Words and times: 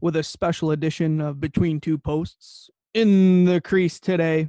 with 0.00 0.16
a 0.16 0.22
special 0.22 0.70
edition 0.70 1.20
of 1.20 1.40
Between 1.40 1.80
Two 1.80 1.98
Posts 1.98 2.70
in 2.94 3.44
the 3.44 3.60
crease 3.60 4.00
today, 4.00 4.48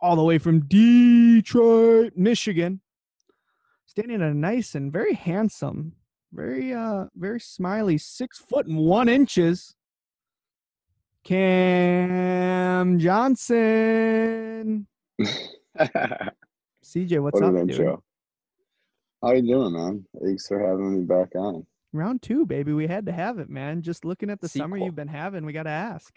all 0.00 0.16
the 0.16 0.24
way 0.24 0.38
from 0.38 0.60
Detroit, 0.66 2.12
Michigan. 2.16 2.80
Standing 3.86 4.22
a 4.22 4.34
nice 4.34 4.74
and 4.74 4.92
very 4.92 5.14
handsome, 5.14 5.92
very 6.32 6.72
uh 6.72 7.06
very 7.14 7.40
smiley, 7.40 7.98
six 7.98 8.38
foot 8.38 8.66
and 8.66 8.78
one 8.78 9.08
inches. 9.08 9.74
Cam 11.24 12.98
Johnson. 12.98 14.86
CJ, 16.84 17.20
what's 17.20 17.40
what 17.40 17.54
up, 17.54 17.66
dude? 17.66 17.96
How 19.22 19.32
you 19.32 19.42
doing, 19.42 19.72
man? 19.72 20.04
Thanks 20.20 20.48
for 20.48 20.58
having 20.58 20.98
me 20.98 21.04
back 21.04 21.36
on. 21.36 21.64
Round 21.92 22.22
two, 22.22 22.46
baby. 22.46 22.72
We 22.72 22.86
had 22.86 23.06
to 23.06 23.12
have 23.12 23.38
it, 23.38 23.50
man. 23.50 23.82
Just 23.82 24.04
looking 24.04 24.30
at 24.30 24.40
the 24.40 24.48
summer 24.48 24.76
you've 24.78 24.94
been 24.94 25.08
having, 25.08 25.44
we 25.44 25.52
got 25.52 25.64
to 25.64 25.70
ask. 25.70 26.14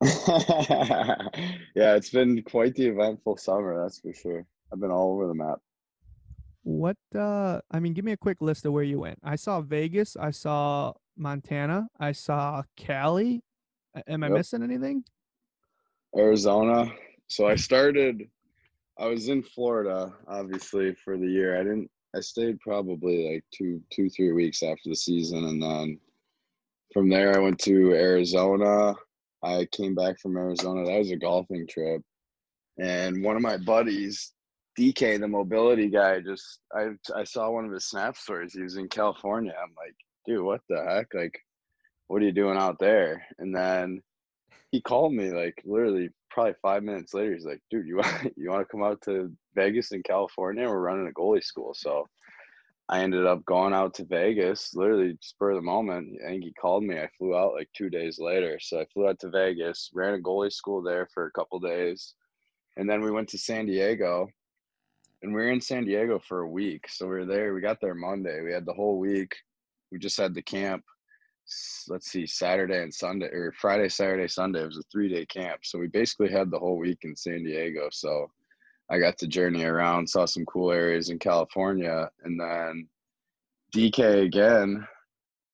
yeah, 0.02 1.94
it's 1.94 2.10
been 2.10 2.42
quite 2.42 2.74
the 2.74 2.86
eventful 2.86 3.36
summer, 3.36 3.80
that's 3.82 4.00
for 4.00 4.12
sure. 4.14 4.46
I've 4.72 4.80
been 4.80 4.90
all 4.90 5.12
over 5.14 5.28
the 5.28 5.34
map. 5.34 5.58
What 6.64 6.96
uh 7.14 7.60
I 7.70 7.80
mean, 7.80 7.92
give 7.92 8.04
me 8.04 8.12
a 8.12 8.16
quick 8.16 8.40
list 8.40 8.64
of 8.66 8.72
where 8.72 8.84
you 8.84 9.00
went. 9.00 9.18
I 9.22 9.36
saw 9.36 9.60
Vegas, 9.60 10.16
I 10.16 10.30
saw 10.30 10.92
Montana, 11.16 11.88
I 12.00 12.12
saw 12.12 12.62
Cali. 12.76 13.42
Am 14.06 14.22
I 14.24 14.28
Yep. 14.28 14.36
missing 14.38 14.62
anything? 14.62 15.04
Arizona. 16.16 16.86
So 17.28 17.46
I 17.46 17.56
started 17.56 18.28
I 18.98 19.06
was 19.06 19.28
in 19.28 19.42
Florida, 19.42 20.12
obviously, 20.28 20.94
for 20.94 21.16
the 21.16 21.26
year. 21.26 21.58
I 21.58 21.64
didn't 21.64 21.90
I 22.14 22.20
stayed 22.20 22.60
probably 22.60 23.32
like 23.32 23.44
two 23.52 23.80
two, 23.90 24.08
three 24.10 24.32
weeks 24.32 24.62
after 24.62 24.88
the 24.88 24.96
season 24.96 25.44
and 25.44 25.62
then 25.62 25.98
from 26.92 27.08
there 27.08 27.34
I 27.34 27.40
went 27.40 27.58
to 27.60 27.92
Arizona. 27.92 28.94
I 29.42 29.66
came 29.72 29.94
back 29.94 30.20
from 30.20 30.36
Arizona. 30.36 30.84
That 30.84 30.98
was 30.98 31.10
a 31.10 31.16
golfing 31.16 31.66
trip. 31.66 32.02
And 32.78 33.24
one 33.24 33.36
of 33.36 33.42
my 33.42 33.56
buddies, 33.56 34.32
DK, 34.78 35.18
the 35.18 35.28
mobility 35.28 35.88
guy, 35.88 36.20
just 36.20 36.60
I 36.74 36.90
I 37.14 37.24
saw 37.24 37.50
one 37.50 37.64
of 37.64 37.72
his 37.72 37.86
snap 37.86 38.16
stories. 38.16 38.52
He 38.52 38.62
was 38.62 38.76
in 38.76 38.88
California. 38.88 39.52
I'm 39.52 39.74
like, 39.76 39.94
dude, 40.26 40.44
what 40.44 40.60
the 40.68 40.84
heck? 40.86 41.12
Like, 41.14 41.38
what 42.08 42.22
are 42.22 42.26
you 42.26 42.32
doing 42.32 42.58
out 42.58 42.78
there? 42.78 43.24
And 43.38 43.54
then 43.54 44.02
he 44.70 44.80
called 44.80 45.12
me 45.12 45.30
like 45.30 45.62
literally 45.64 46.10
probably 46.30 46.54
five 46.62 46.82
minutes 46.82 47.14
later. 47.14 47.34
He's 47.34 47.44
like, 47.44 47.60
dude, 47.70 47.86
you 47.86 47.96
want 47.96 48.32
you 48.36 48.50
want 48.50 48.62
to 48.62 48.70
come 48.70 48.82
out 48.82 49.00
to 49.02 49.30
Vegas 49.54 49.92
in 49.92 50.02
California? 50.02 50.68
We're 50.68 50.80
running 50.80 51.08
a 51.08 51.12
goalie 51.12 51.44
school. 51.44 51.74
So 51.74 52.08
I 52.88 53.00
ended 53.00 53.26
up 53.26 53.44
going 53.44 53.72
out 53.72 53.94
to 53.94 54.04
Vegas, 54.04 54.74
literally 54.74 55.16
spur 55.20 55.52
of 55.52 55.56
the 55.56 55.62
moment. 55.62 56.18
I 56.24 56.30
think 56.30 56.44
he 56.44 56.52
called 56.52 56.84
me. 56.84 56.98
I 56.98 57.08
flew 57.16 57.36
out 57.36 57.54
like 57.54 57.68
two 57.74 57.88
days 57.88 58.18
later. 58.18 58.58
So 58.60 58.80
I 58.80 58.86
flew 58.92 59.08
out 59.08 59.18
to 59.20 59.30
Vegas, 59.30 59.90
ran 59.94 60.14
a 60.14 60.18
goalie 60.18 60.52
school 60.52 60.82
there 60.82 61.08
for 61.14 61.26
a 61.26 61.30
couple 61.30 61.58
days. 61.60 62.14
And 62.76 62.88
then 62.88 63.00
we 63.00 63.10
went 63.10 63.28
to 63.30 63.38
San 63.38 63.66
Diego. 63.66 64.28
And 65.22 65.32
we 65.32 65.40
were 65.40 65.50
in 65.50 65.60
San 65.60 65.84
Diego 65.84 66.18
for 66.18 66.40
a 66.40 66.48
week. 66.48 66.86
So 66.88 67.06
we 67.06 67.12
were 67.12 67.24
there. 67.24 67.54
We 67.54 67.60
got 67.60 67.80
there 67.80 67.94
Monday. 67.94 68.42
We 68.42 68.52
had 68.52 68.66
the 68.66 68.72
whole 68.72 68.98
week. 68.98 69.36
We 69.92 69.98
just 69.98 70.18
had 70.18 70.34
the 70.34 70.42
camp. 70.42 70.82
Let's 71.88 72.10
see, 72.10 72.26
Saturday 72.26 72.82
and 72.82 72.94
Sunday, 72.94 73.26
or 73.26 73.52
Friday, 73.60 73.88
Saturday, 73.88 74.28
Sunday. 74.28 74.62
It 74.62 74.66
was 74.66 74.78
a 74.78 74.82
three 74.90 75.08
day 75.08 75.26
camp. 75.26 75.60
So 75.64 75.78
we 75.78 75.88
basically 75.88 76.30
had 76.30 76.50
the 76.50 76.58
whole 76.58 76.78
week 76.78 77.00
in 77.02 77.16
San 77.16 77.44
Diego. 77.44 77.88
So 77.90 78.30
I 78.90 78.98
got 78.98 79.18
to 79.18 79.26
journey 79.26 79.64
around, 79.64 80.08
saw 80.08 80.24
some 80.24 80.44
cool 80.46 80.70
areas 80.70 81.10
in 81.10 81.18
California, 81.18 82.10
and 82.24 82.38
then 82.38 82.88
DK 83.74 84.24
again 84.24 84.86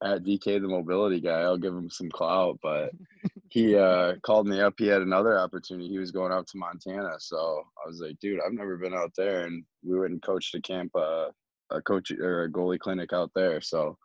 at 0.02 0.22
DK 0.22 0.60
the 0.60 0.68
mobility 0.68 1.20
guy. 1.20 1.40
I'll 1.40 1.58
give 1.58 1.74
him 1.74 1.90
some 1.90 2.10
clout, 2.10 2.58
but 2.62 2.92
he 3.48 3.76
uh, 3.76 4.14
called 4.22 4.46
me 4.46 4.60
up. 4.60 4.74
He 4.78 4.86
had 4.86 5.02
another 5.02 5.38
opportunity. 5.38 5.88
He 5.88 5.98
was 5.98 6.10
going 6.10 6.32
out 6.32 6.46
to 6.48 6.58
Montana, 6.58 7.14
so 7.18 7.64
I 7.84 7.88
was 7.88 8.00
like, 8.00 8.18
dude, 8.20 8.40
I've 8.44 8.52
never 8.52 8.76
been 8.76 8.94
out 8.94 9.12
there, 9.16 9.46
and 9.46 9.64
we 9.84 9.98
went 9.98 10.12
and 10.12 10.22
coached 10.22 10.54
a 10.54 10.60
camp, 10.60 10.92
uh, 10.94 11.28
a 11.70 11.82
coach 11.82 12.10
or 12.10 12.44
a 12.44 12.50
goalie 12.50 12.78
clinic 12.78 13.12
out 13.12 13.30
there. 13.34 13.60
So 13.60 13.96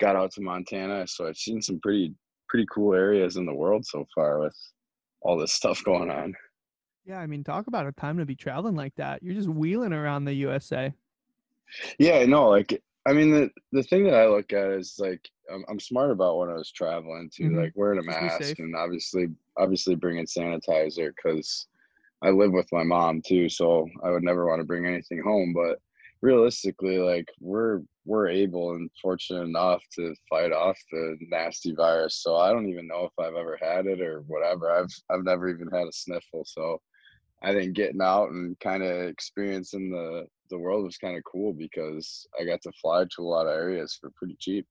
got 0.00 0.16
out 0.16 0.32
to 0.32 0.40
Montana. 0.40 1.06
So 1.06 1.26
I've 1.28 1.36
seen 1.36 1.62
some 1.62 1.78
pretty 1.80 2.14
pretty 2.48 2.66
cool 2.72 2.94
areas 2.94 3.36
in 3.36 3.46
the 3.46 3.54
world 3.54 3.86
so 3.86 4.04
far 4.14 4.40
with 4.40 4.56
all 5.20 5.38
this 5.38 5.52
stuff 5.52 5.82
going 5.84 6.10
on. 6.10 6.34
Yeah, 7.04 7.18
I 7.18 7.26
mean, 7.26 7.44
talk 7.44 7.66
about 7.66 7.86
a 7.86 7.92
time 7.92 8.18
to 8.18 8.26
be 8.26 8.34
traveling 8.34 8.74
like 8.76 8.94
that. 8.96 9.22
You're 9.22 9.34
just 9.34 9.48
wheeling 9.48 9.92
around 9.92 10.24
the 10.24 10.34
USA. 10.34 10.92
Yeah, 11.98 12.16
I 12.18 12.26
know. 12.26 12.48
Like, 12.48 12.82
I 13.06 13.12
mean, 13.12 13.30
the 13.30 13.50
the 13.72 13.82
thing 13.82 14.04
that 14.04 14.14
I 14.14 14.26
look 14.26 14.52
at 14.52 14.70
is 14.72 14.96
like 14.98 15.28
I'm, 15.52 15.64
I'm 15.68 15.80
smart 15.80 16.10
about 16.10 16.38
when 16.38 16.50
I 16.50 16.54
was 16.54 16.70
traveling 16.72 17.30
too, 17.34 17.50
Mhm. 17.50 17.62
like 17.62 17.72
wearing 17.76 17.98
a 17.98 18.02
mask 18.02 18.58
and 18.58 18.74
obviously 18.76 19.28
obviously 19.56 19.94
bringing 19.94 20.26
sanitizer 20.26 21.12
because 21.14 21.68
I 22.22 22.30
live 22.30 22.52
with 22.52 22.68
my 22.72 22.82
mom 22.82 23.22
too, 23.22 23.48
so 23.48 23.88
I 24.04 24.10
would 24.10 24.22
never 24.22 24.46
want 24.46 24.60
to 24.60 24.66
bring 24.66 24.86
anything 24.86 25.22
home. 25.22 25.52
But 25.54 25.80
realistically, 26.22 26.98
like 26.98 27.28
we're 27.40 27.80
we're 28.04 28.28
able 28.28 28.72
and 28.72 28.90
fortunate 29.00 29.42
enough 29.42 29.82
to 29.94 30.14
fight 30.28 30.52
off 30.52 30.78
the 30.90 31.16
nasty 31.28 31.74
virus. 31.74 32.16
So 32.22 32.36
I 32.36 32.52
don't 32.52 32.68
even 32.68 32.88
know 32.88 33.04
if 33.04 33.12
I've 33.18 33.36
ever 33.36 33.58
had 33.60 33.86
it 33.86 34.00
or 34.00 34.22
whatever. 34.26 34.70
I've 34.70 34.92
I've 35.10 35.24
never 35.24 35.48
even 35.48 35.68
had 35.68 35.86
a 35.86 35.92
sniffle. 35.92 36.44
So 36.44 36.80
I 37.42 37.52
think 37.52 37.74
getting 37.74 38.02
out 38.02 38.30
and 38.30 38.58
kind 38.60 38.82
of 38.82 39.08
experiencing 39.08 39.90
the 39.90 40.26
the 40.50 40.58
world 40.58 40.84
was 40.84 40.98
kind 40.98 41.16
of 41.16 41.24
cool 41.24 41.52
because 41.52 42.26
I 42.38 42.44
got 42.44 42.60
to 42.62 42.72
fly 42.80 43.04
to 43.04 43.22
a 43.22 43.24
lot 43.24 43.46
of 43.46 43.54
areas 43.54 43.96
for 44.00 44.10
pretty 44.16 44.36
cheap. 44.38 44.66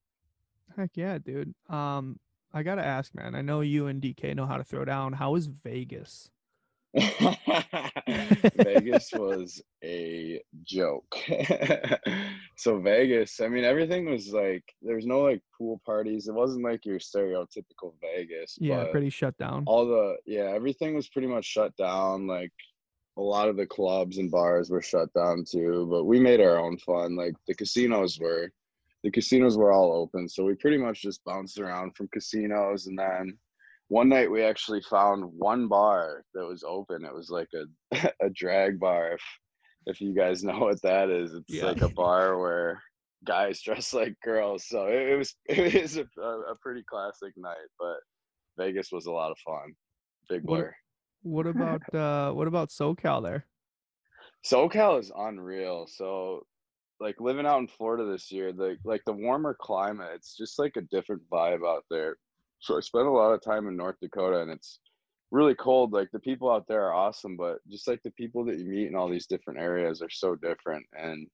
Heck 0.76 0.92
yeah, 0.96 1.18
dude. 1.18 1.54
Um, 1.70 2.20
I 2.54 2.64
gotta 2.64 2.86
ask, 2.86 3.14
man. 3.16 3.36
I 3.36 3.42
know 3.42 3.62
you 3.62 3.88
and 3.88 4.02
DK 4.02 4.36
know 4.36 4.46
how 4.46 4.58
to 4.58 4.64
throw 4.64 4.86
down. 4.86 5.14
How 5.14 5.36
is 5.36 5.48
Vegas? 5.48 6.30
Vegas 8.56 9.12
was 9.14 9.62
a 9.84 10.42
joke. 10.64 11.16
so 12.58 12.80
Vegas, 12.80 13.40
I 13.40 13.48
mean, 13.48 13.64
everything 13.64 14.10
was 14.10 14.34
like 14.34 14.64
there 14.82 14.96
was 14.96 15.06
no 15.06 15.22
like 15.22 15.42
pool 15.58 15.82
parties. 15.86 16.28
It 16.28 16.34
wasn't 16.34 16.64
like 16.64 16.86
your 16.86 17.00
stereotypical 17.00 17.94
Vegas. 18.02 18.58
Yeah, 18.60 18.86
pretty 18.92 19.10
shut 19.10 19.38
down. 19.38 19.64
all 19.68 19.86
the 19.86 20.18
yeah 20.26 20.52
everything 20.56 20.96
was 20.96 21.10
pretty 21.10 21.28
much 21.28 21.46
shut 21.46 21.76
down 21.78 22.28
like 22.28 22.52
a 23.18 23.22
lot 23.22 23.50
of 23.50 23.58
the 23.58 23.66
clubs 23.66 24.18
and 24.18 24.32
bars 24.32 24.70
were 24.70 24.82
shut 24.82 25.14
down 25.14 25.44
too 25.50 25.88
but 25.92 26.06
we 26.06 26.20
made 26.20 26.40
our 26.40 26.58
own 26.58 26.78
fun 26.78 27.16
like 27.16 27.34
the 27.48 27.54
casinos 27.54 28.20
were 28.20 28.50
the 29.04 29.12
casinos 29.12 29.58
were 29.58 29.72
all 29.72 29.92
open 29.92 30.28
so 30.28 30.44
we 30.44 30.56
pretty 30.56 30.78
much 30.78 31.02
just 31.02 31.24
bounced 31.24 31.60
around 31.60 31.96
from 31.96 32.08
casinos 32.14 32.88
and 32.88 32.98
then 32.98 33.38
one 33.90 34.08
night 34.10 34.32
we 34.32 34.42
actually 34.44 34.82
found 34.90 35.24
one 35.38 35.68
bar 35.68 36.24
that 36.34 36.46
was 36.46 36.64
open 36.66 37.04
it 37.06 37.14
was 37.14 37.30
like 37.30 37.50
a 37.54 38.12
a 38.26 38.30
drag 38.30 38.80
bar 38.80 39.14
if 39.14 39.22
if 39.86 40.00
you 40.02 40.14
guys 40.16 40.44
know 40.48 40.60
what 40.60 40.82
that 40.82 41.10
is 41.10 41.34
it's 41.34 41.50
Yeah. 41.54 41.66
like 41.66 41.82
a 41.82 41.90
bar 41.90 42.40
where 42.40 42.82
guys 43.26 43.62
dress 43.66 43.94
like 43.94 44.16
girls 44.24 44.66
so 44.68 44.86
it, 44.88 45.10
it 45.12 45.16
was 45.18 45.36
it 45.48 45.82
was 45.82 45.98
a, 45.98 46.06
a, 46.22 46.56
pretty 46.62 46.84
classic 46.90 47.34
night 47.36 47.70
but 47.78 47.98
Vegas 48.58 48.92
was 48.92 49.06
a 49.06 49.12
lot 49.12 49.32
of 49.32 49.38
fun. 49.46 49.74
Big 50.30 50.44
What- 50.44 50.72
What 51.22 51.48
about 51.48 51.82
uh 51.96 52.32
what 52.32 52.48
about 52.48 52.70
SoCal 52.70 53.22
there? 53.24 53.46
SoCal 54.46 55.00
is 55.00 55.12
unreal. 55.16 55.86
So 55.88 56.44
like 57.00 57.16
living 57.20 57.46
out 57.46 57.60
in 57.60 57.68
Florida 57.68 58.06
this 58.10 58.32
year, 58.32 58.52
the 58.52 58.78
like 58.84 59.02
the 59.06 59.14
warmer 59.14 59.56
climate, 59.60 60.12
it's 60.16 60.36
just 60.36 60.60
like 60.60 60.76
a 60.78 60.82
different 60.82 61.22
vibe 61.32 61.66
out 61.68 61.86
there. 61.90 62.18
So 62.60 62.78
I 62.78 62.82
spent 62.82 63.08
a 63.08 63.12
lot 63.12 63.32
of 63.32 63.42
time 63.42 63.68
in 63.68 63.78
North 63.78 63.96
Dakota 64.02 64.42
and 64.42 64.52
it's 64.52 64.80
really 65.32 65.56
cold. 65.56 65.94
Like 65.94 66.10
the 66.12 66.20
people 66.20 66.52
out 66.52 66.66
there 66.68 66.86
are 66.86 66.94
awesome, 66.94 67.38
but 67.38 67.58
just 67.70 67.88
like 67.88 68.02
the 68.04 68.12
people 68.12 68.46
that 68.46 68.58
you 68.58 68.66
meet 68.66 68.88
in 68.88 68.96
all 68.96 69.10
these 69.10 69.28
different 69.28 69.60
areas 69.60 70.02
are 70.02 70.10
so 70.10 70.36
different. 70.36 70.86
And 70.94 71.28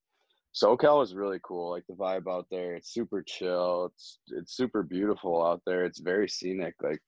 SoCal 0.56 1.04
is 1.04 1.16
really 1.16 1.40
cool. 1.44 1.72
Like 1.72 1.84
the 1.88 1.96
vibe 1.96 2.32
out 2.32 2.48
there, 2.52 2.76
it's 2.76 2.94
super 2.94 3.24
chill. 3.24 3.92
It's 3.94 4.20
it's 4.30 4.56
super 4.56 4.84
beautiful 4.84 5.46
out 5.46 5.62
there. 5.66 5.86
It's 5.86 6.00
very 6.00 6.30
scenic. 6.30 6.76
Like 6.82 7.02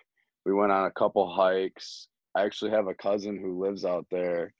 we 0.45 0.53
went 0.53 0.71
on 0.71 0.85
a 0.85 0.91
couple 0.91 1.33
hikes. 1.33 2.07
I 2.35 2.43
actually 2.43 2.71
have 2.71 2.87
a 2.87 2.95
cousin 2.95 3.37
who 3.37 3.63
lives 3.63 3.85
out 3.85 4.05
there 4.11 4.53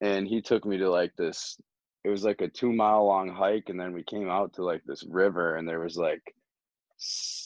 and 0.00 0.26
he 0.26 0.40
took 0.42 0.64
me 0.66 0.78
to 0.78 0.90
like 0.90 1.12
this 1.16 1.56
it 2.04 2.10
was 2.10 2.24
like 2.24 2.40
a 2.40 2.48
two 2.48 2.72
mile 2.72 3.04
long 3.04 3.28
hike 3.28 3.68
and 3.68 3.80
then 3.80 3.92
we 3.92 4.04
came 4.04 4.28
out 4.30 4.52
to 4.54 4.62
like 4.62 4.82
this 4.86 5.04
river 5.08 5.56
and 5.56 5.68
there 5.68 5.80
was 5.80 5.96
like 5.96 6.22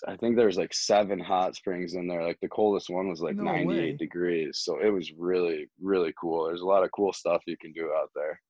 i 0.07 0.17
think 0.17 0.37
there 0.37 0.47
was 0.47 0.57
like 0.57 0.73
seven 0.73 1.19
hot 1.19 1.57
springs 1.57 1.95
in 1.95 2.07
there 2.07 2.23
like 2.25 2.39
the 2.41 2.49
coldest 2.49 2.89
one 2.89 3.09
was 3.09 3.21
like 3.21 3.35
No 3.37 3.43
98 3.45 3.67
way. 3.67 3.97
degrees 3.97 4.61
so 4.63 4.79
it 4.81 4.91
was 4.91 5.13
really 5.19 5.69
really 5.81 6.13
cool 6.21 6.47
there's 6.47 6.61
a 6.61 6.67
lot 6.67 6.85
of 6.85 6.91
cool 6.93 7.13
stuff 7.13 7.43
you 7.47 7.57
can 7.57 7.73
do 7.73 7.93
out 7.97 8.11
there 8.15 8.41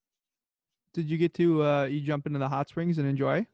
Did 0.93 1.09
you 1.09 1.17
get 1.17 1.33
to 1.35 1.63
uh 1.65 1.85
you 1.85 2.01
jump 2.01 2.27
into 2.27 2.39
the 2.39 2.49
hot 2.49 2.69
springs 2.69 2.99
and 2.99 3.07
enjoy? 3.09 3.47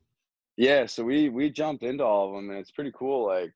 Yeah, 0.56 0.86
so 0.86 1.04
we 1.04 1.28
we 1.28 1.50
jumped 1.50 1.82
into 1.82 2.02
all 2.02 2.28
of 2.28 2.34
them, 2.34 2.48
and 2.48 2.58
it's 2.58 2.70
pretty 2.70 2.92
cool. 2.96 3.26
Like, 3.26 3.52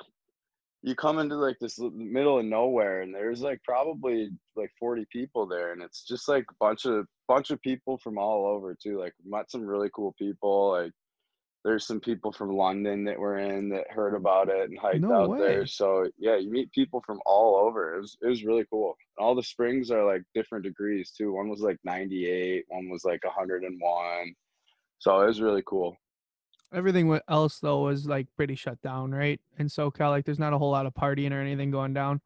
you 0.82 0.94
come 0.94 1.18
into 1.18 1.34
like 1.36 1.56
this 1.58 1.78
middle 1.94 2.38
of 2.38 2.44
nowhere, 2.44 3.00
and 3.00 3.14
there's 3.14 3.40
like 3.40 3.58
probably 3.64 4.28
like 4.54 4.70
40 4.78 5.06
people 5.10 5.46
there, 5.46 5.72
and 5.72 5.80
it's 5.82 6.02
just 6.04 6.28
like 6.28 6.44
a 6.50 6.54
bunch 6.60 6.84
of 6.84 7.06
bunch 7.26 7.50
of 7.50 7.58
people 7.62 7.96
from 7.96 8.18
all 8.18 8.44
over 8.46 8.76
too. 8.82 8.98
Like, 9.00 9.14
met 9.24 9.50
some 9.50 9.64
really 9.64 9.88
cool 9.94 10.14
people. 10.18 10.72
Like, 10.72 10.92
there's 11.64 11.86
some 11.86 12.00
people 12.00 12.32
from 12.32 12.56
London 12.56 13.04
that 13.04 13.18
were 13.18 13.38
in 13.38 13.68
that 13.70 13.90
heard 13.90 14.14
about 14.14 14.48
it 14.48 14.70
and 14.70 14.78
hiked 14.78 15.00
No 15.00 15.24
out 15.24 15.30
way. 15.30 15.38
there. 15.38 15.66
So 15.66 16.08
yeah, 16.18 16.36
you 16.36 16.50
meet 16.50 16.72
people 16.72 17.02
from 17.04 17.20
all 17.26 17.56
over. 17.56 17.96
It 17.96 18.00
was 18.00 18.16
it 18.22 18.26
was 18.28 18.44
really 18.44 18.64
cool. 18.70 18.96
All 19.18 19.34
the 19.34 19.42
springs 19.42 19.90
are 19.90 20.04
like 20.04 20.22
different 20.34 20.64
degrees 20.64 21.10
too. 21.10 21.32
One 21.32 21.48
was 21.50 21.60
like 21.60 21.78
98, 21.84 22.64
one 22.68 22.88
was 22.88 23.04
like 23.04 23.22
101. 23.24 24.34
So 24.98 25.20
it 25.20 25.26
was 25.26 25.40
really 25.40 25.62
cool. 25.66 25.96
Everything 26.72 27.18
else 27.28 27.58
though 27.58 27.82
was 27.82 28.06
like 28.06 28.26
pretty 28.36 28.54
shut 28.54 28.80
down, 28.80 29.10
right? 29.10 29.40
In 29.58 29.66
SoCal, 29.66 30.10
like 30.10 30.24
there's 30.24 30.38
not 30.38 30.54
a 30.54 30.58
whole 30.58 30.70
lot 30.70 30.86
of 30.86 30.94
partying 30.94 31.32
or 31.32 31.40
anything 31.40 31.70
going 31.70 31.92
down. 31.92 32.22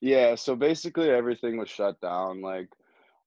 Yeah, 0.00 0.34
so 0.34 0.54
basically 0.56 1.10
everything 1.10 1.58
was 1.58 1.68
shut 1.68 2.00
down. 2.00 2.40
Like 2.40 2.68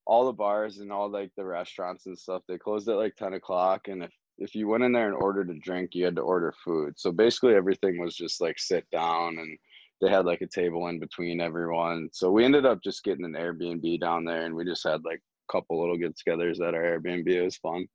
all 0.06 0.26
the 0.26 0.34
bars 0.34 0.80
and 0.80 0.92
all 0.92 1.10
like 1.10 1.32
the 1.36 1.46
restaurants 1.46 2.06
and 2.06 2.18
stuff, 2.18 2.44
they 2.48 2.58
closed 2.58 2.90
at 2.90 2.98
like 2.98 3.16
10 3.16 3.34
o'clock. 3.34 3.88
And 3.88 4.04
if 4.04 4.12
if 4.38 4.56
you 4.56 4.68
went 4.68 4.84
in 4.84 4.92
there 4.92 5.08
and 5.08 5.22
ordered 5.22 5.50
a 5.50 5.54
drink, 5.54 5.92
you 5.94 6.06
had 6.06 6.16
to 6.16 6.22
order 6.22 6.54
food. 6.64 6.94
So 6.98 7.12
basically 7.12 7.56
everything 7.56 8.00
was 8.00 8.16
just 8.16 8.42
like 8.42 8.60
sit 8.60 8.86
down 8.92 9.38
and 9.38 9.58
they 10.02 10.10
had 10.10 10.26
like 10.26 10.42
a 10.42 10.48
table 10.48 10.88
in 10.88 11.00
between 11.00 11.40
everyone. 11.40 12.10
So 12.12 12.32
we 12.32 12.44
ended 12.44 12.66
up 12.66 12.84
just 12.84 13.04
getting 13.04 13.26
an 13.26 13.34
Airbnb 13.34 14.00
down 14.00 14.26
there 14.26 14.46
and 14.46 14.56
we 14.56 14.66
just 14.66 14.84
had 14.84 15.06
like 15.06 15.20
a 15.20 15.52
couple 15.52 15.80
little 15.80 15.98
get 15.98 16.18
togethers 16.18 16.60
at 16.68 16.74
our 16.74 16.82
Airbnb. 16.82 17.28
It 17.28 17.44
was 17.44 17.58
fun. 17.58 17.88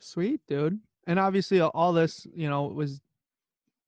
Sweet, 0.00 0.40
dude. 0.48 0.80
And 1.06 1.18
obviously 1.18 1.60
all 1.60 1.92
this, 1.92 2.26
you 2.34 2.48
know, 2.48 2.64
was 2.64 3.00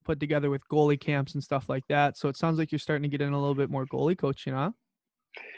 put 0.05 0.21
together 0.21 0.50
with 0.50 0.69
goalie 0.69 1.00
camps 1.00 1.35
and 1.35 1.43
stuff 1.43 1.69
like 1.69 1.87
that. 1.88 2.19
So 2.19 2.29
it 2.29 2.37
sounds 2.37 2.59
like 2.59 2.71
you're 2.71 2.79
starting 2.79 3.03
to 3.05 3.09
get 3.09 3.23
in 3.23 3.32
a 3.32 3.38
little 3.38 3.55
bit 3.55 3.71
more 3.71 3.87
goalie 3.87 4.19
coaching, 4.19 4.53
huh? 4.53 4.73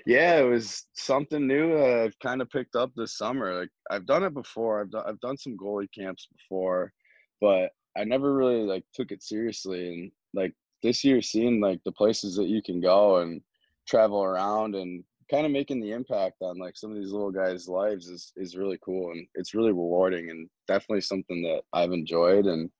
Yeah, 0.06 0.38
it 0.38 0.44
was 0.48 0.86
something 0.94 1.46
new 1.46 1.76
uh, 1.76 2.04
I've 2.04 2.18
kind 2.20 2.40
of 2.40 2.48
picked 2.50 2.76
up 2.76 2.92
this 2.94 3.16
summer. 3.18 3.58
Like 3.58 3.70
I've 3.90 4.06
done 4.06 4.22
it 4.24 4.34
before. 4.34 4.80
I've 4.80 4.90
done 4.90 5.04
I've 5.06 5.20
done 5.20 5.36
some 5.36 5.56
goalie 5.56 5.92
camps 5.92 6.28
before, 6.36 6.92
but 7.40 7.70
I 7.96 8.04
never 8.04 8.34
really 8.34 8.62
like 8.62 8.84
took 8.94 9.10
it 9.10 9.22
seriously. 9.22 9.88
And 9.88 10.12
like 10.34 10.52
this 10.82 11.02
year, 11.02 11.20
seeing 11.20 11.60
like 11.60 11.80
the 11.84 11.92
places 11.92 12.36
that 12.36 12.48
you 12.48 12.62
can 12.62 12.80
go 12.80 13.18
and 13.18 13.40
travel 13.86 14.22
around 14.22 14.74
and 14.74 15.02
kind 15.30 15.44
of 15.44 15.52
making 15.52 15.80
the 15.80 15.92
impact 15.92 16.36
on 16.40 16.58
like 16.58 16.76
some 16.76 16.90
of 16.90 16.96
these 16.96 17.12
little 17.12 17.32
guys' 17.32 17.68
lives 17.68 18.06
is 18.08 18.32
is 18.36 18.56
really 18.56 18.78
cool 18.84 19.10
and 19.10 19.26
it's 19.34 19.54
really 19.54 19.72
rewarding 19.72 20.30
and 20.30 20.48
definitely 20.68 21.00
something 21.00 21.42
that 21.42 21.62
I've 21.72 21.92
enjoyed 21.92 22.46
and 22.46 22.70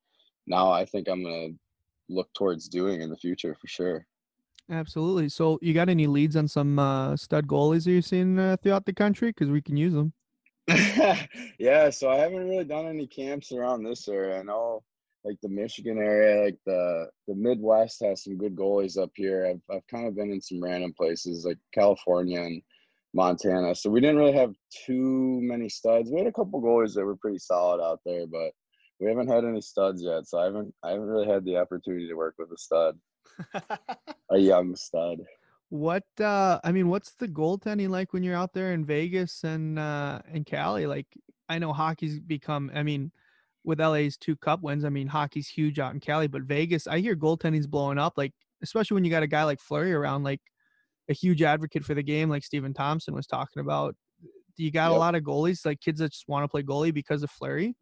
now 0.46 0.70
I 0.70 0.84
think 0.84 1.08
I'm 1.08 1.24
gonna 1.24 1.48
look 2.08 2.32
towards 2.34 2.68
doing 2.68 3.00
in 3.02 3.10
the 3.10 3.16
future 3.16 3.56
for 3.60 3.66
sure. 3.66 4.06
Absolutely. 4.70 5.28
So 5.28 5.58
you 5.62 5.72
got 5.72 5.88
any 5.88 6.06
leads 6.06 6.36
on 6.36 6.48
some 6.48 6.78
uh, 6.78 7.16
stud 7.16 7.46
goalies 7.46 7.84
that 7.84 7.92
you've 7.92 8.04
seen 8.04 8.38
uh, 8.38 8.56
throughout 8.62 8.84
the 8.84 8.92
country? 8.92 9.30
Because 9.30 9.48
we 9.48 9.62
can 9.62 9.76
use 9.76 9.92
them. 9.92 10.12
yeah, 11.58 11.90
so 11.90 12.10
I 12.10 12.16
haven't 12.16 12.48
really 12.48 12.64
done 12.64 12.86
any 12.86 13.06
camps 13.06 13.52
around 13.52 13.84
this 13.84 14.08
area. 14.08 14.40
I 14.40 14.42
know 14.42 14.82
like 15.24 15.36
the 15.42 15.48
Michigan 15.48 15.98
area, 15.98 16.44
like 16.44 16.58
the 16.66 17.08
the 17.28 17.34
Midwest 17.34 18.02
has 18.04 18.24
some 18.24 18.36
good 18.36 18.56
goalies 18.56 19.00
up 19.00 19.10
here. 19.14 19.46
I've 19.46 19.76
I've 19.76 19.86
kind 19.88 20.06
of 20.06 20.16
been 20.16 20.30
in 20.30 20.40
some 20.40 20.62
random 20.62 20.92
places 20.96 21.44
like 21.44 21.58
California 21.72 22.40
and 22.40 22.62
Montana. 23.14 23.74
So 23.74 23.90
we 23.90 24.00
didn't 24.00 24.18
really 24.18 24.36
have 24.36 24.54
too 24.86 25.40
many 25.42 25.68
studs. 25.68 26.10
We 26.10 26.18
had 26.18 26.28
a 26.28 26.32
couple 26.32 26.62
goalies 26.62 26.94
that 26.94 27.04
were 27.04 27.16
pretty 27.16 27.38
solid 27.38 27.82
out 27.82 28.00
there, 28.04 28.26
but 28.26 28.52
we 29.00 29.08
haven't 29.08 29.28
had 29.28 29.44
any 29.44 29.60
studs 29.60 30.02
yet. 30.02 30.26
So 30.26 30.38
I 30.38 30.44
haven't 30.44 30.74
I 30.82 30.90
haven't 30.90 31.08
really 31.08 31.28
had 31.28 31.44
the 31.44 31.56
opportunity 31.56 32.08
to 32.08 32.14
work 32.14 32.34
with 32.38 32.50
a 32.50 32.58
stud, 32.58 32.98
a 34.30 34.38
young 34.38 34.74
stud. 34.76 35.20
what 35.68 36.04
uh 36.20 36.60
I 36.64 36.72
mean, 36.72 36.88
what's 36.88 37.14
the 37.14 37.28
goaltending 37.28 37.88
like 37.88 38.12
when 38.12 38.22
you're 38.22 38.36
out 38.36 38.52
there 38.52 38.72
in 38.72 38.84
Vegas 38.84 39.44
and 39.44 39.78
uh 39.78 40.20
and 40.32 40.46
Cali? 40.46 40.86
Like 40.86 41.06
I 41.48 41.58
know 41.58 41.72
hockey's 41.72 42.18
become 42.20 42.70
I 42.74 42.82
mean, 42.82 43.12
with 43.64 43.80
LA's 43.80 44.16
two 44.16 44.36
cup 44.36 44.62
wins, 44.62 44.84
I 44.84 44.90
mean 44.90 45.08
hockey's 45.08 45.48
huge 45.48 45.78
out 45.78 45.94
in 45.94 46.00
Cali, 46.00 46.28
but 46.28 46.42
Vegas, 46.42 46.86
I 46.86 47.00
hear 47.00 47.16
goaltending's 47.16 47.66
blowing 47.66 47.98
up, 47.98 48.14
like 48.16 48.32
especially 48.62 48.94
when 48.94 49.04
you 49.04 49.10
got 49.10 49.22
a 49.22 49.28
guy 49.28 49.44
like 49.44 49.60
Fleury 49.60 49.92
around, 49.92 50.22
like 50.22 50.40
a 51.08 51.12
huge 51.12 51.42
advocate 51.42 51.84
for 51.84 51.94
the 51.94 52.02
game, 52.02 52.28
like 52.28 52.44
Stephen 52.44 52.74
Thompson 52.74 53.14
was 53.14 53.26
talking 53.26 53.60
about. 53.60 53.94
Do 54.56 54.64
you 54.64 54.70
got 54.70 54.90
a 54.90 54.94
lot 54.94 55.14
of 55.14 55.22
goalies, 55.22 55.66
like 55.66 55.80
kids 55.80 56.00
that 56.00 56.12
just 56.12 56.28
want 56.28 56.42
to 56.44 56.48
play 56.48 56.62
goalie 56.62 56.94
because 56.94 57.22
of 57.22 57.30
Fleury? 57.30 57.76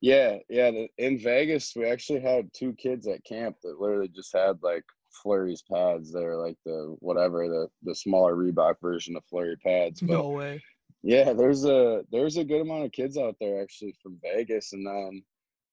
Yeah, 0.00 0.36
yeah. 0.48 0.70
the- 0.70 0.88
In 0.98 1.18
Vegas, 1.18 1.72
we 1.76 1.86
actually 1.86 2.20
had 2.20 2.52
two 2.52 2.72
kids 2.74 3.06
at 3.08 3.24
camp 3.24 3.56
that 3.62 3.80
literally 3.80 4.08
just 4.08 4.32
had 4.34 4.62
like 4.62 4.84
Fleury's 5.22 5.62
pads. 5.62 6.12
They're 6.12 6.36
like 6.36 6.56
the 6.64 6.96
whatever 7.00 7.48
the 7.48 7.68
the 7.82 7.94
smaller 7.94 8.36
Reebok 8.36 8.76
version 8.80 9.16
of 9.16 9.24
Fleury 9.24 9.56
pads. 9.56 10.00
But 10.00 10.12
No 10.12 10.28
way. 10.30 10.62
yeah, 11.02 11.32
there's 11.32 11.64
a 11.64 12.04
there's 12.12 12.36
a 12.36 12.44
good 12.44 12.60
amount 12.60 12.84
of 12.84 12.92
kids 12.92 13.16
out 13.18 13.36
there 13.40 13.60
actually 13.62 13.94
from 14.02 14.18
Vegas, 14.22 14.72
and 14.72 14.86
then 14.86 15.22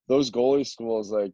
those 0.07 0.31
goalie 0.31 0.66
schools 0.66 1.12
like 1.12 1.33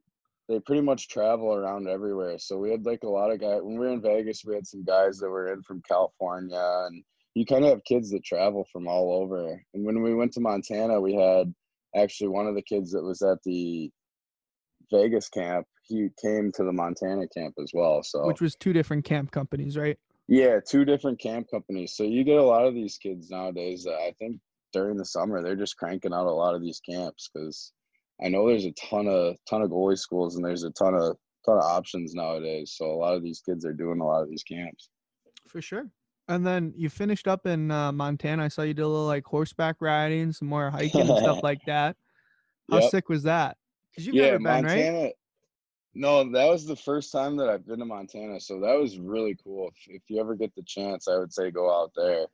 they 0.50 0.60
pretty 0.60 0.82
much 0.82 1.08
travel 1.08 1.54
around 1.54 1.88
everywhere. 1.88 2.38
So 2.40 2.58
we 2.58 2.72
had 2.72 2.86
like 2.86 3.04
a 3.04 3.10
lot 3.10 3.32
of 3.32 3.40
guys 3.40 3.62
when 3.62 3.78
we 3.78 3.86
were 3.86 3.94
in 3.94 4.02
Vegas. 4.02 4.44
We 4.44 4.56
had 4.56 4.68
some 4.68 4.84
guys 4.84 5.18
that 5.20 5.30
were 5.30 5.54
in 5.54 5.62
from 5.64 5.82
California, 5.88 6.60
and 6.88 7.04
you 7.36 7.46
kind 7.46 7.64
of 7.64 7.70
have 7.70 7.84
kids 7.86 8.10
that 8.12 8.26
travel 8.26 8.68
from 8.74 8.88
all 8.88 9.14
over. 9.14 9.64
And 9.74 9.86
when 9.86 10.02
we 10.02 10.14
went 10.14 10.34
to 10.34 10.42
Montana, 10.42 11.00
we 11.00 11.14
had 11.14 11.54
actually 11.96 12.30
one 12.30 12.48
of 12.48 12.56
the 12.56 12.62
kids 12.62 12.92
that 12.92 13.04
was 13.04 13.22
at 13.22 13.38
the 13.44 13.92
Vegas 14.92 15.30
camp. 15.30 15.66
He 15.84 16.10
came 16.22 16.52
to 16.56 16.64
the 16.64 16.72
Montana 16.72 17.28
camp 17.36 17.56
as 17.62 17.72
well. 17.74 18.02
So 18.04 18.26
Which 18.28 18.42
was 18.42 18.56
two 18.56 18.74
different 18.74 19.06
camp 19.06 19.32
companies, 19.32 19.78
right? 19.78 19.98
yeah, 20.28 20.60
two 20.66 20.86
different 20.86 21.20
camp 21.20 21.48
companies. 21.52 21.94
So 21.96 22.04
you 22.04 22.24
get 22.24 22.38
a 22.38 22.44
lot 22.44 22.66
of 22.66 22.74
these 22.74 22.98
kids 22.98 23.30
nowadays 23.30 23.84
that 23.84 23.96
I 23.96 24.14
think 24.18 24.40
during 24.72 24.96
the 24.96 25.06
summer 25.06 25.44
they're 25.44 25.58
just 25.58 25.76
cranking 25.76 26.14
out 26.14 26.28
a 26.28 26.32
lot 26.32 26.56
of 26.56 26.62
these 26.62 26.80
camps 26.80 27.30
because 27.34 27.74
I 28.24 28.30
know 28.30 28.48
there's 28.48 28.66
a 28.66 28.72
ton 28.72 29.08
of 29.08 29.36
ton 29.50 29.62
of 29.62 29.70
goalie 29.70 29.98
schools 29.98 30.38
and 30.38 30.46
there's 30.46 30.64
a 30.64 30.72
ton 30.72 30.94
of 30.94 31.18
ton 31.46 31.58
of 31.58 31.64
options 31.64 32.14
nowadays. 32.14 32.76
So 32.78 32.86
a 32.86 32.96
lot 32.96 33.16
of 33.16 33.24
these 33.24 33.42
kids 33.42 33.66
are 33.66 33.74
doing 33.74 34.00
a 34.00 34.06
lot 34.06 34.24
of 34.24 34.30
these 34.30 34.44
camps. 34.44 34.90
For 35.50 35.62
sure. 35.62 35.88
And 36.32 36.48
then 36.48 36.74
you 36.78 36.90
finished 36.90 37.28
up 37.28 37.46
in 37.46 37.72
uh, 37.72 37.92
Montana. 37.92 38.46
I 38.46 38.48
saw 38.48 38.62
you 38.62 38.74
did 38.74 38.84
a 38.84 38.88
little 38.88 39.06
like 39.06 39.26
horseback 39.26 39.82
riding, 39.82 40.32
some 40.32 40.48
more 40.48 40.70
hiking 40.70 41.02
and 41.02 41.18
stuff 41.18 41.40
like 41.44 41.60
that. 41.66 41.98
How 42.70 42.80
Yep. 42.80 42.90
sick 42.90 43.10
was 43.10 43.24
that? 43.24 43.58
Because 43.92 44.08
you've 44.08 44.16
yeah, 44.16 44.38
never 44.38 44.40
been, 44.40 44.64
right? 44.64 44.64
Montana. 44.64 45.10
No, 45.94 46.32
that 46.32 46.48
was 46.48 46.66
the 46.66 46.78
first 46.78 47.12
time 47.12 47.36
that 47.36 47.50
I've 47.50 47.68
been 47.68 47.80
to 47.80 47.86
Montana, 47.86 48.40
so 48.40 48.62
that 48.62 48.80
was 48.80 48.98
really 48.98 49.36
cool. 49.44 49.68
If, 49.68 49.96
if 49.96 50.02
you 50.08 50.22
ever 50.22 50.36
get 50.36 50.56
the 50.56 50.64
chance, 50.64 51.10
I 51.10 51.18
would 51.18 51.34
say 51.34 51.52
go 51.52 51.70
out 51.70 51.92
there. 51.98 52.28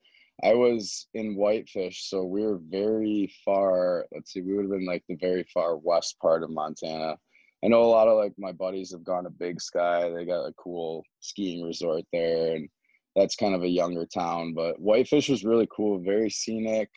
I 0.44 0.54
was 0.54 1.08
in 1.16 1.34
Whitefish, 1.36 2.08
so 2.08 2.24
we 2.24 2.44
were 2.44 2.60
very 2.70 3.34
far. 3.44 4.06
Let's 4.12 4.32
see, 4.32 4.42
we 4.42 4.54
would 4.54 4.66
have 4.66 4.72
been 4.72 4.86
like 4.86 5.06
the 5.10 5.16
very 5.16 5.44
far 5.52 5.76
west 5.76 6.20
part 6.22 6.44
of 6.44 6.52
Montana. 6.52 7.18
I 7.66 7.68
know 7.68 7.82
a 7.82 7.86
lot 7.86 8.08
of 8.08 8.20
like 8.20 8.34
my 8.38 8.52
buddies 8.52 8.92
have 8.92 9.04
gone 9.04 9.24
to 9.24 9.32
Big 9.32 9.60
Sky. 9.60 10.12
They 10.12 10.26
got 10.26 10.46
a 10.46 10.54
cool 10.54 11.04
skiing 11.20 11.64
resort 11.66 12.06
there, 12.14 12.58
and 12.58 12.70
that's 13.18 13.36
kind 13.36 13.56
of 13.56 13.64
a 13.64 13.68
younger 13.68 14.06
town. 14.06 14.54
But 14.54 14.80
Whitefish 14.80 15.28
was 15.28 15.44
really 15.44 15.68
cool, 15.76 16.00
very 16.00 16.30
scenic. 16.30 16.90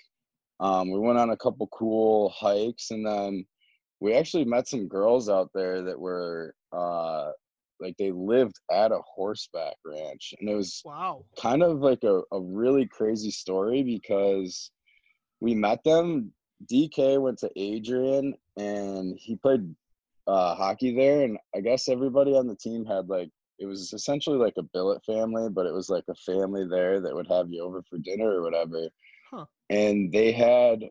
Um, 0.61 0.91
we 0.93 1.01
went 1.01 1.19
on 1.19 1.31
a 1.31 1.37
couple 1.37 1.67
cool 1.69 2.29
hikes, 2.37 2.91
and 2.93 3.05
then 3.05 3.47
we 4.01 4.15
actually 4.15 4.45
met 4.45 4.69
some 4.69 4.89
girls 4.89 5.29
out 5.29 5.51
there 5.55 5.83
that 5.83 5.99
were 5.99 6.55
uh 6.73 7.31
like 7.81 7.97
they 7.99 8.13
lived 8.13 8.59
at 8.71 8.93
a 8.93 9.01
horseback 9.15 9.77
ranch 9.85 10.35
and 10.39 10.49
it 10.49 10.55
was 10.55 10.83
Wow. 10.85 11.25
kind 11.41 11.63
of 11.63 11.81
like 11.81 12.03
a, 12.05 12.21
a 12.33 12.41
really 12.41 12.87
crazy 12.87 13.31
story 13.31 13.83
because 13.83 14.71
we 15.41 15.55
met 15.55 15.83
them 15.85 16.33
dk 16.71 17.21
went 17.21 17.39
to 17.39 17.51
adrian 17.57 18.35
and 18.59 19.17
he 19.19 19.37
played 19.37 19.75
uh, 20.27 20.55
hockey 20.55 20.95
there 20.95 21.23
and 21.23 21.39
i 21.57 21.61
guess 21.61 21.89
everybody 21.89 22.37
on 22.37 22.47
the 22.47 22.55
team 22.55 22.85
had 22.85 23.09
like 23.09 23.31
it 23.61 23.67
was 23.67 23.93
essentially 23.93 24.37
like 24.39 24.55
a 24.59 24.63
billet 24.75 25.05
family 25.05 25.49
but 25.49 25.67
it 25.67 25.73
was 25.73 25.89
like 25.89 26.05
a 26.09 26.15
family 26.15 26.67
there 26.67 27.01
that 27.01 27.15
would 27.15 27.29
have 27.29 27.49
you 27.51 27.63
over 27.63 27.83
for 27.89 27.99
dinner 27.99 28.31
or 28.31 28.43
whatever 28.43 28.89
Huh. 29.31 29.45
and 29.69 30.11
they 30.11 30.33
had 30.33 30.83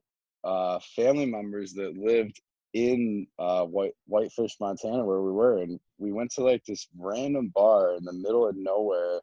uh, 0.46 0.80
family 0.96 1.26
members 1.26 1.74
that 1.74 1.98
lived 1.98 2.42
in 2.74 3.28
uh, 3.40 3.66
White 3.66 3.94
Whitefish, 4.06 4.56
Montana, 4.60 5.04
where 5.04 5.22
we 5.22 5.32
were, 5.32 5.58
and 5.58 5.80
we 5.98 6.12
went 6.12 6.32
to 6.36 6.44
like 6.44 6.64
this 6.66 6.88
random 6.98 7.52
bar 7.54 7.96
in 7.96 8.06
the 8.06 8.14
middle 8.14 8.48
of 8.48 8.56
nowhere. 8.56 9.20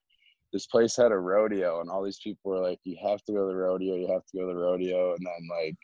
This 0.53 0.67
place 0.67 0.97
had 0.97 1.13
a 1.13 1.19
rodeo, 1.19 1.81
and 1.81 1.89
all 1.91 2.03
these 2.03 2.21
people 2.23 2.51
were 2.51 2.61
like, 2.61 2.81
"You 2.85 2.97
have 3.03 3.23
to 3.25 3.33
go 3.33 3.47
to 3.47 3.53
the 3.53 3.57
rodeo. 3.59 3.95
You 3.95 4.09
have 4.09 4.27
to 4.27 4.37
go 4.37 4.47
to 4.49 4.53
the 4.53 4.61
rodeo." 4.61 5.15
And 5.15 5.25
then 5.27 5.49
like, 5.51 5.77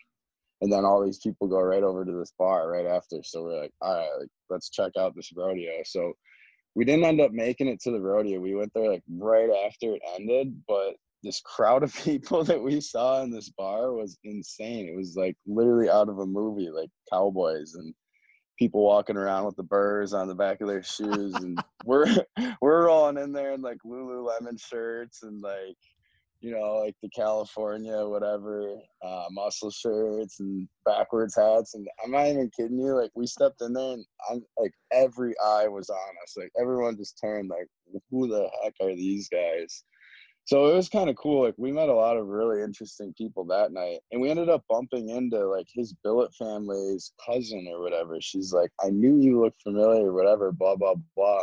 and 0.61 0.73
then 0.73 0.85
all 0.85 1.03
these 1.05 1.19
people 1.21 1.49
go 1.49 1.61
right 1.61 1.83
over 1.83 2.05
to 2.05 2.13
this 2.13 2.33
bar 2.39 2.69
right 2.69 2.87
after. 2.87 3.23
So 3.23 3.45
we're 3.45 3.61
like, 3.63 3.73
"All 3.81 3.95
right, 3.95 4.11
like, 4.21 4.29
let's 4.51 4.69
check 4.71 4.93
out 4.99 5.15
this 5.15 5.33
rodeo." 5.35 5.83
So 5.85 6.13
we 6.75 6.85
didn't 6.85 7.05
end 7.05 7.21
up 7.21 7.33
making 7.33 7.69
it 7.69 7.81
to 7.83 7.91
the 7.91 8.01
rodeo. 8.01 8.41
We 8.41 8.55
went 8.55 8.73
there 8.75 8.91
like 8.91 9.03
right 9.11 9.51
after 9.67 9.95
it 9.95 10.03
ended, 10.17 10.63
but 10.67 10.95
this 11.23 11.41
crowd 11.41 11.83
of 11.83 11.95
people 12.05 12.45
that 12.45 12.61
we 12.61 12.81
saw 12.81 13.23
in 13.23 13.31
this 13.31 13.51
bar 13.51 13.93
was 13.93 14.19
insane. 14.25 14.89
It 14.89 14.97
was 14.97 15.17
like 15.17 15.37
literally 15.47 15.91
out 15.91 16.09
of 16.09 16.19
a 16.19 16.27
movie, 16.27 16.71
like 16.71 16.91
cowboys 17.11 17.75
and 17.75 17.95
people 18.59 18.85
walking 18.85 19.17
around 19.17 19.45
with 19.45 19.57
the 19.57 19.63
burrs 19.63 20.13
on 20.13 20.29
the 20.29 20.35
back 20.35 20.61
of 20.61 20.69
their 20.69 20.83
shoes 20.83 21.35
and 21.35 21.59
we're 21.85 22.07
we're 22.61 22.87
rolling 22.87 23.19
in 23.19 23.33
there 23.33 23.53
in 23.53 23.63
like 23.63 23.79
Lululemon 23.85 24.61
shirts 24.61 25.23
and 25.23 25.41
like 25.41 25.77
you 26.43 26.51
know, 26.51 26.83
like 26.85 26.97
the 27.03 27.09
California, 27.11 28.05
whatever, 28.05 28.75
uh, 29.01 29.27
muscle 29.31 29.71
shirts 29.71 30.41
and 30.41 30.69
backwards 30.85 31.37
hats. 31.37 31.75
And 31.75 31.87
I'm 32.05 32.11
not 32.11 32.27
even 32.27 32.51
kidding 32.57 32.81
you. 32.81 33.01
Like 33.01 33.13
we 33.15 33.27
stepped 33.29 33.63
in 33.63 33.73
there 33.73 33.93
and 33.93 34.05
I'm 34.29 34.45
like 34.59 34.73
every 34.93 35.35
eye 35.39 35.69
was 35.69 35.89
on 35.89 36.15
us. 36.25 36.35
Like 36.37 36.51
everyone 36.61 36.97
just 36.97 37.19
turned 37.23 37.49
like, 37.49 37.69
who 38.11 38.27
the 38.27 38.51
heck 38.63 38.75
are 38.81 38.95
these 38.95 39.29
guys? 39.29 39.85
So 40.45 40.67
it 40.67 40.75
was 40.75 40.89
kind 40.89 41.09
of 41.09 41.15
cool. 41.15 41.45
Like 41.45 41.55
we 41.57 41.71
met 41.71 41.89
a 41.89 41.95
lot 41.95 42.17
of 42.17 42.27
really 42.27 42.61
interesting 42.61 43.15
people 43.17 43.45
that 43.45 43.73
night, 43.73 44.01
and 44.11 44.21
we 44.21 44.29
ended 44.29 44.49
up 44.49 44.65
bumping 44.69 45.11
into 45.11 45.47
like 45.47 45.69
his 45.73 45.95
billet 46.03 46.35
family's 46.35 47.13
cousin 47.25 47.69
or 47.71 47.81
whatever. 47.81 48.17
She's 48.21 48.53
like, 48.53 48.71
"I 48.85 48.91
knew 48.91 49.21
you 49.21 49.41
looked 49.41 49.63
familiar, 49.63 50.13
whatever." 50.13 50.51
Blah 50.51 50.75
blah 50.75 50.97
blah 51.15 51.43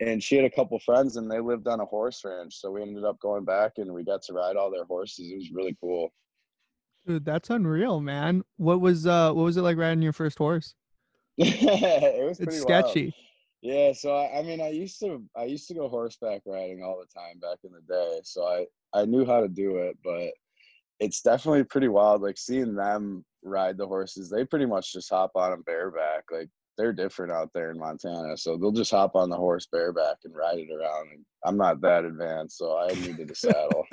and 0.00 0.22
she 0.22 0.36
had 0.36 0.44
a 0.44 0.50
couple 0.50 0.78
friends 0.78 1.16
and 1.16 1.30
they 1.30 1.40
lived 1.40 1.68
on 1.68 1.80
a 1.80 1.84
horse 1.84 2.22
ranch 2.24 2.54
so 2.56 2.70
we 2.70 2.82
ended 2.82 3.04
up 3.04 3.18
going 3.20 3.44
back 3.44 3.72
and 3.76 3.92
we 3.92 4.02
got 4.02 4.22
to 4.22 4.32
ride 4.32 4.56
all 4.56 4.70
their 4.70 4.84
horses. 4.84 5.30
It 5.30 5.36
was 5.36 5.50
really 5.52 5.76
cool. 5.80 6.12
Dude 7.06 7.24
that's 7.24 7.50
unreal 7.50 8.00
man. 8.00 8.42
What 8.56 8.80
was 8.80 9.06
uh 9.06 9.32
what 9.32 9.44
was 9.44 9.56
it 9.56 9.62
like 9.62 9.76
riding 9.76 10.02
your 10.02 10.12
first 10.12 10.38
horse? 10.38 10.74
It 11.38 12.24
was 12.26 12.40
it's 12.40 12.60
sketchy 12.60 13.02
wild. 13.02 13.14
yeah 13.62 13.92
so 13.92 14.14
I, 14.14 14.40
I 14.40 14.42
mean 14.42 14.60
i 14.60 14.68
used 14.68 15.00
to 15.00 15.22
i 15.36 15.44
used 15.44 15.68
to 15.68 15.74
go 15.74 15.88
horseback 15.88 16.42
riding 16.44 16.82
all 16.82 17.00
the 17.00 17.20
time 17.20 17.38
back 17.40 17.58
in 17.64 17.70
the 17.72 17.80
day 17.92 18.20
so 18.24 18.44
i 18.44 18.66
i 18.92 19.06
knew 19.06 19.24
how 19.24 19.40
to 19.40 19.48
do 19.48 19.76
it 19.76 19.96
but 20.04 20.32
it's 20.98 21.22
definitely 21.22 21.64
pretty 21.64 21.88
wild 21.88 22.20
like 22.20 22.36
seeing 22.36 22.74
them 22.74 23.24
ride 23.42 23.78
the 23.78 23.86
horses 23.86 24.28
they 24.28 24.44
pretty 24.44 24.66
much 24.66 24.92
just 24.92 25.08
hop 25.08 25.30
on 25.34 25.50
them 25.50 25.62
bareback 25.64 26.24
like 26.30 26.50
they're 26.76 26.92
different 26.92 27.32
out 27.32 27.50
there 27.54 27.70
in 27.70 27.78
Montana. 27.78 28.36
So 28.36 28.56
they'll 28.56 28.72
just 28.72 28.90
hop 28.90 29.14
on 29.14 29.28
the 29.28 29.36
horse 29.36 29.66
bareback 29.70 30.16
and 30.24 30.34
ride 30.34 30.58
it 30.58 30.70
around. 30.72 31.08
And 31.12 31.24
I'm 31.44 31.56
not 31.56 31.80
that 31.82 32.04
advanced, 32.04 32.58
so 32.58 32.78
I 32.78 32.94
needed 32.94 33.30
a 33.30 33.34
saddle. 33.34 33.84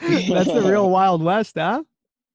That's 0.00 0.52
the 0.52 0.62
real 0.64 0.90
Wild 0.90 1.22
West, 1.22 1.54
huh? 1.56 1.82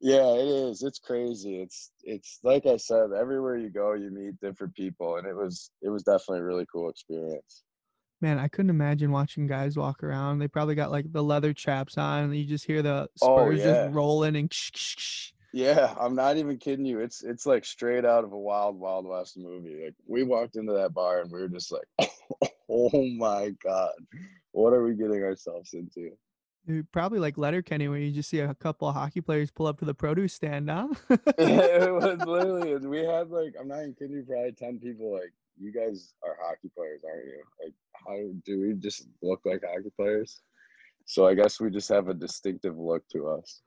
Yeah, 0.02 0.34
it 0.34 0.48
is. 0.48 0.84
It's 0.84 1.00
crazy. 1.00 1.62
It's 1.62 1.92
it's 2.04 2.40
like 2.44 2.66
I 2.66 2.78
said, 2.78 3.12
everywhere 3.18 3.58
you 3.58 3.70
go, 3.70 3.94
you 3.94 4.12
meet 4.12 4.40
different 4.42 4.76
people, 4.76 5.16
and 5.16 5.26
it 5.26 5.36
was 5.36 5.72
it 5.82 5.90
was 5.90 6.04
definitely 6.04 6.40
a 6.40 6.44
really 6.44 6.66
cool 6.72 6.90
experience. 6.90 7.64
Man, 8.22 8.38
I 8.38 8.48
couldn't 8.48 8.70
imagine 8.70 9.12
watching 9.12 9.48
guys 9.48 9.78
walk 9.78 10.04
around. 10.04 10.40
They 10.40 10.48
probably 10.48 10.76
got 10.76 10.92
like 10.92 11.12
the 11.12 11.24
leather 11.24 11.54
chaps 11.54 11.98
on, 11.98 12.26
and 12.26 12.36
you 12.36 12.46
just 12.46 12.66
hear 12.66 12.82
the 12.82 13.08
oh, 13.22 13.36
spurs 13.36 13.62
oh, 13.62 13.68
yeah. 13.68 13.84
just 13.86 13.96
rolling 13.96 14.36
and. 14.36 14.50
Ksh, 14.50 14.72
ksh, 14.72 14.96
ksh. 14.96 15.32
Yeah, 15.56 15.96
I'm 15.98 16.16
not 16.16 16.36
even 16.36 16.58
kidding 16.58 16.86
you. 16.86 17.00
It's 17.00 17.24
it's 17.24 17.46
like 17.46 17.64
straight 17.64 18.04
out 18.04 18.26
of 18.26 18.34
a 18.34 18.38
Wild 18.38 18.78
Wild 18.78 19.08
West 19.08 19.38
movie. 19.38 19.86
Like 19.86 19.94
we 20.06 20.24
walked 20.24 20.58
into 20.58 20.74
that 20.74 20.94
bar 20.94 21.22
and 21.22 21.32
we 21.32 21.40
were 21.40 21.48
just 21.48 21.72
like, 21.72 21.88
oh 22.70 22.92
my 23.18 23.52
god, 23.64 23.94
what 24.52 24.74
are 24.74 24.84
we 24.84 24.96
getting 24.96 25.24
ourselves 25.24 25.74
into? 25.74 26.12
Probably 26.92 27.20
like 27.20 27.38
Letterkenny, 27.38 27.88
where 27.88 27.98
you 27.98 28.12
just 28.12 28.30
see 28.30 28.42
a 28.42 28.54
couple 28.54 28.90
of 28.90 28.96
hockey 28.96 29.22
players 29.22 29.50
pull 29.50 29.66
up 29.66 29.80
to 29.80 29.86
the 29.86 29.94
produce 29.94 30.34
stand, 30.34 30.70
huh? 30.70 30.90
it 31.10 31.94
was 31.94 32.20
literally. 32.28 32.76
We 32.86 33.06
had 33.06 33.30
like, 33.30 33.54
I'm 33.58 33.70
not 33.70 33.80
even 33.80 33.96
kidding 33.98 34.18
you, 34.18 34.26
probably 34.28 34.52
ten 34.52 34.78
people. 34.78 35.14
Like, 35.14 35.32
you 35.58 35.72
guys 35.72 36.16
are 36.22 36.38
hockey 36.46 36.70
players, 36.76 37.00
aren't 37.10 37.28
you? 37.28 37.44
Like, 37.64 37.74
how 38.06 38.18
do 38.44 38.60
we 38.60 38.74
just 38.74 39.08
look 39.22 39.40
like 39.46 39.64
hockey 39.66 39.94
players? 39.96 40.42
So 41.06 41.26
I 41.26 41.34
guess 41.34 41.62
we 41.62 41.70
just 41.70 41.88
have 41.88 42.10
a 42.10 42.14
distinctive 42.14 42.78
look 42.78 43.08
to 43.14 43.30
us. 43.30 43.62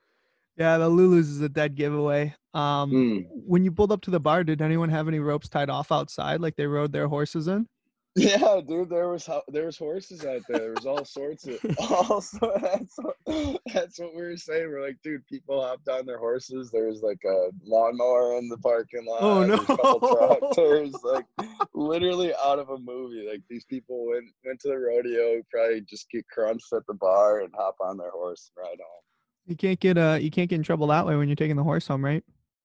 Yeah, 0.58 0.76
the 0.78 0.88
Lulu's 0.88 1.28
is 1.28 1.40
a 1.40 1.48
dead 1.48 1.76
giveaway. 1.76 2.34
Um, 2.52 2.90
mm. 2.90 3.26
When 3.30 3.64
you 3.64 3.70
pulled 3.70 3.92
up 3.92 4.00
to 4.02 4.10
the 4.10 4.18
bar, 4.18 4.42
did 4.42 4.60
anyone 4.60 4.88
have 4.88 5.06
any 5.06 5.20
ropes 5.20 5.48
tied 5.48 5.70
off 5.70 5.92
outside, 5.92 6.40
like 6.40 6.56
they 6.56 6.66
rode 6.66 6.92
their 6.92 7.06
horses 7.06 7.46
in? 7.46 7.68
Yeah, 8.16 8.60
dude, 8.66 8.90
there 8.90 9.08
was 9.08 9.28
there 9.46 9.66
was 9.66 9.78
horses 9.78 10.24
out 10.24 10.42
there. 10.48 10.58
There 10.58 10.74
was 10.74 10.86
all 10.86 11.04
sorts 11.04 11.46
of. 11.46 11.60
Also, 11.78 12.52
that's 12.60 12.96
what, 12.98 13.60
that's 13.72 14.00
what 14.00 14.14
we 14.14 14.22
were 14.22 14.36
saying. 14.36 14.68
We're 14.68 14.82
like, 14.82 14.96
dude, 15.04 15.24
people 15.26 15.62
hopped 15.62 15.88
on 15.88 16.04
their 16.04 16.18
horses. 16.18 16.70
There 16.72 16.86
was 16.86 17.02
like 17.02 17.20
a 17.24 17.50
lawnmower 17.64 18.36
in 18.38 18.48
the 18.48 18.58
parking 18.58 19.06
lot. 19.06 19.22
Oh 19.22 19.44
no! 19.44 19.58
tractors, 19.60 20.94
like 21.04 21.26
literally 21.74 22.32
out 22.44 22.58
of 22.58 22.70
a 22.70 22.78
movie. 22.78 23.28
Like 23.30 23.42
these 23.48 23.64
people 23.64 24.08
went 24.08 24.24
went 24.44 24.58
to 24.60 24.68
the 24.68 24.78
rodeo, 24.78 25.40
probably 25.52 25.82
just 25.82 26.10
get 26.10 26.26
crunched 26.28 26.72
at 26.72 26.86
the 26.88 26.94
bar 26.94 27.42
and 27.42 27.54
hop 27.56 27.76
on 27.80 27.96
their 27.98 28.10
horse 28.10 28.50
and 28.56 28.64
ride 28.64 28.78
home. 28.80 29.07
You 29.48 29.56
can't 29.56 29.80
get 29.80 29.96
uh 29.96 30.18
you 30.20 30.30
can't 30.30 30.50
get 30.50 30.56
in 30.56 30.62
trouble 30.62 30.86
that 30.88 31.06
way 31.06 31.16
when 31.16 31.26
you're 31.26 31.34
taking 31.34 31.56
the 31.56 31.64
horse 31.64 31.86
home, 31.86 32.04
right? 32.04 32.22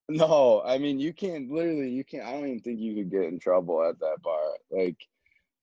No, 0.10 0.62
I 0.66 0.78
mean 0.78 1.00
you 1.00 1.14
can't 1.14 1.50
literally 1.50 1.90
you 1.90 2.04
can't 2.04 2.26
I 2.26 2.34
don't 2.34 2.46
even 2.46 2.60
think 2.60 2.82
you 2.82 2.94
could 2.94 3.10
get 3.10 3.24
in 3.24 3.40
trouble 3.40 3.82
at 3.88 3.98
that 4.00 4.18
bar. 4.22 4.42
Like 4.70 4.98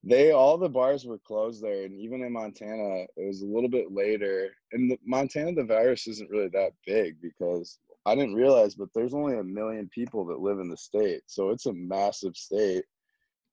they 0.03 0.33
all 0.33 0.57
the 0.57 0.71
bars 0.71 1.05
were 1.05 1.19
closed 1.19 1.63
there 1.63 1.85
and 1.85 1.95
even 1.95 2.23
in 2.23 2.33
Montana 2.33 3.05
it 3.19 3.27
was 3.27 3.43
a 3.43 3.47
little 3.47 3.69
bit 3.69 3.93
later. 3.93 4.49
In 4.73 4.89
the, 4.89 4.99
Montana 5.05 5.53
the 5.53 5.65
virus 5.65 6.07
isn't 6.07 6.31
really 6.31 6.49
that 6.49 6.73
big 6.87 7.21
because 7.21 7.79
I 8.07 8.15
didn't 8.15 8.35
realize 8.35 8.75
but 8.75 8.89
there's 8.95 9.13
only 9.13 9.37
a 9.37 9.45
million 9.45 9.91
people 9.91 10.25
that 10.27 10.41
live 10.41 10.59
in 10.59 10.71
the 10.71 10.77
state. 10.79 11.21
So 11.27 11.51
it's 11.51 11.67
a 11.67 11.75
massive 11.75 12.35
state 12.35 12.85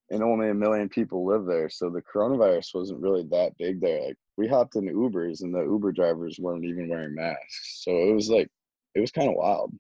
and 0.10 0.24
only 0.24 0.52
a 0.52 0.54
million 0.54 0.88
people 0.88 1.26
live 1.26 1.46
there. 1.46 1.70
So 1.70 1.90
the 1.90 2.02
coronavirus 2.02 2.76
wasn't 2.76 3.02
really 3.02 3.28
that 3.32 3.58
big 3.58 3.82
there. 3.82 4.06
Like 4.06 4.18
we 4.38 4.48
hopped 4.48 4.76
in 4.76 4.86
Ubers 4.86 5.42
and 5.42 5.54
the 5.54 5.64
Uber 5.64 5.92
drivers 5.92 6.38
weren't 6.40 6.66
even 6.66 6.90
wearing 6.90 7.16
masks. 7.16 7.84
So 7.84 7.92
it 7.92 8.14
was 8.14 8.30
like 8.30 8.50
it 8.96 9.00
was 9.00 9.12
kind 9.12 9.30
of 9.30 9.36
wild. 9.36 9.74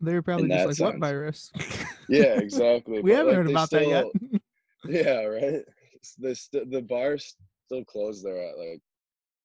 They 0.00 0.14
were 0.14 0.22
probably 0.22 0.48
just 0.48 0.66
like, 0.66 0.76
sense. 0.76 0.80
what 0.80 0.98
virus? 0.98 1.52
yeah, 2.08 2.22
exactly. 2.38 3.00
we 3.00 3.12
but 3.12 3.16
haven't 3.16 3.26
like, 3.28 3.36
heard 3.36 3.50
about 3.50 3.66
still, 3.68 3.90
that 3.90 4.10
yet. 4.32 4.42
yeah, 5.06 5.24
right. 5.24 5.62
The 6.18 6.66
the 6.70 6.82
bars 6.82 7.36
still 7.66 7.84
closed 7.84 8.24
there 8.24 8.48
at 8.48 8.58
like 8.58 8.80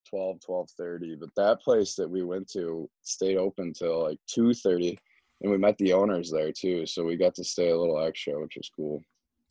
12, 0.09 0.39
12.30. 0.39 1.19
But 1.19 1.29
that 1.35 1.61
place 1.61 1.95
that 1.95 2.09
we 2.09 2.23
went 2.23 2.49
to 2.53 2.89
stayed 3.03 3.37
open 3.37 3.73
till 3.73 4.03
like 4.03 4.19
2.30. 4.35 4.97
And 5.41 5.51
we 5.51 5.57
met 5.57 5.77
the 5.77 5.93
owners 5.93 6.31
there 6.31 6.51
too. 6.51 6.85
So 6.87 7.03
we 7.03 7.15
got 7.15 7.35
to 7.35 7.43
stay 7.43 7.69
a 7.69 7.77
little 7.77 7.99
extra, 7.99 8.41
which 8.41 8.55
was 8.57 8.71
cool. 8.75 9.03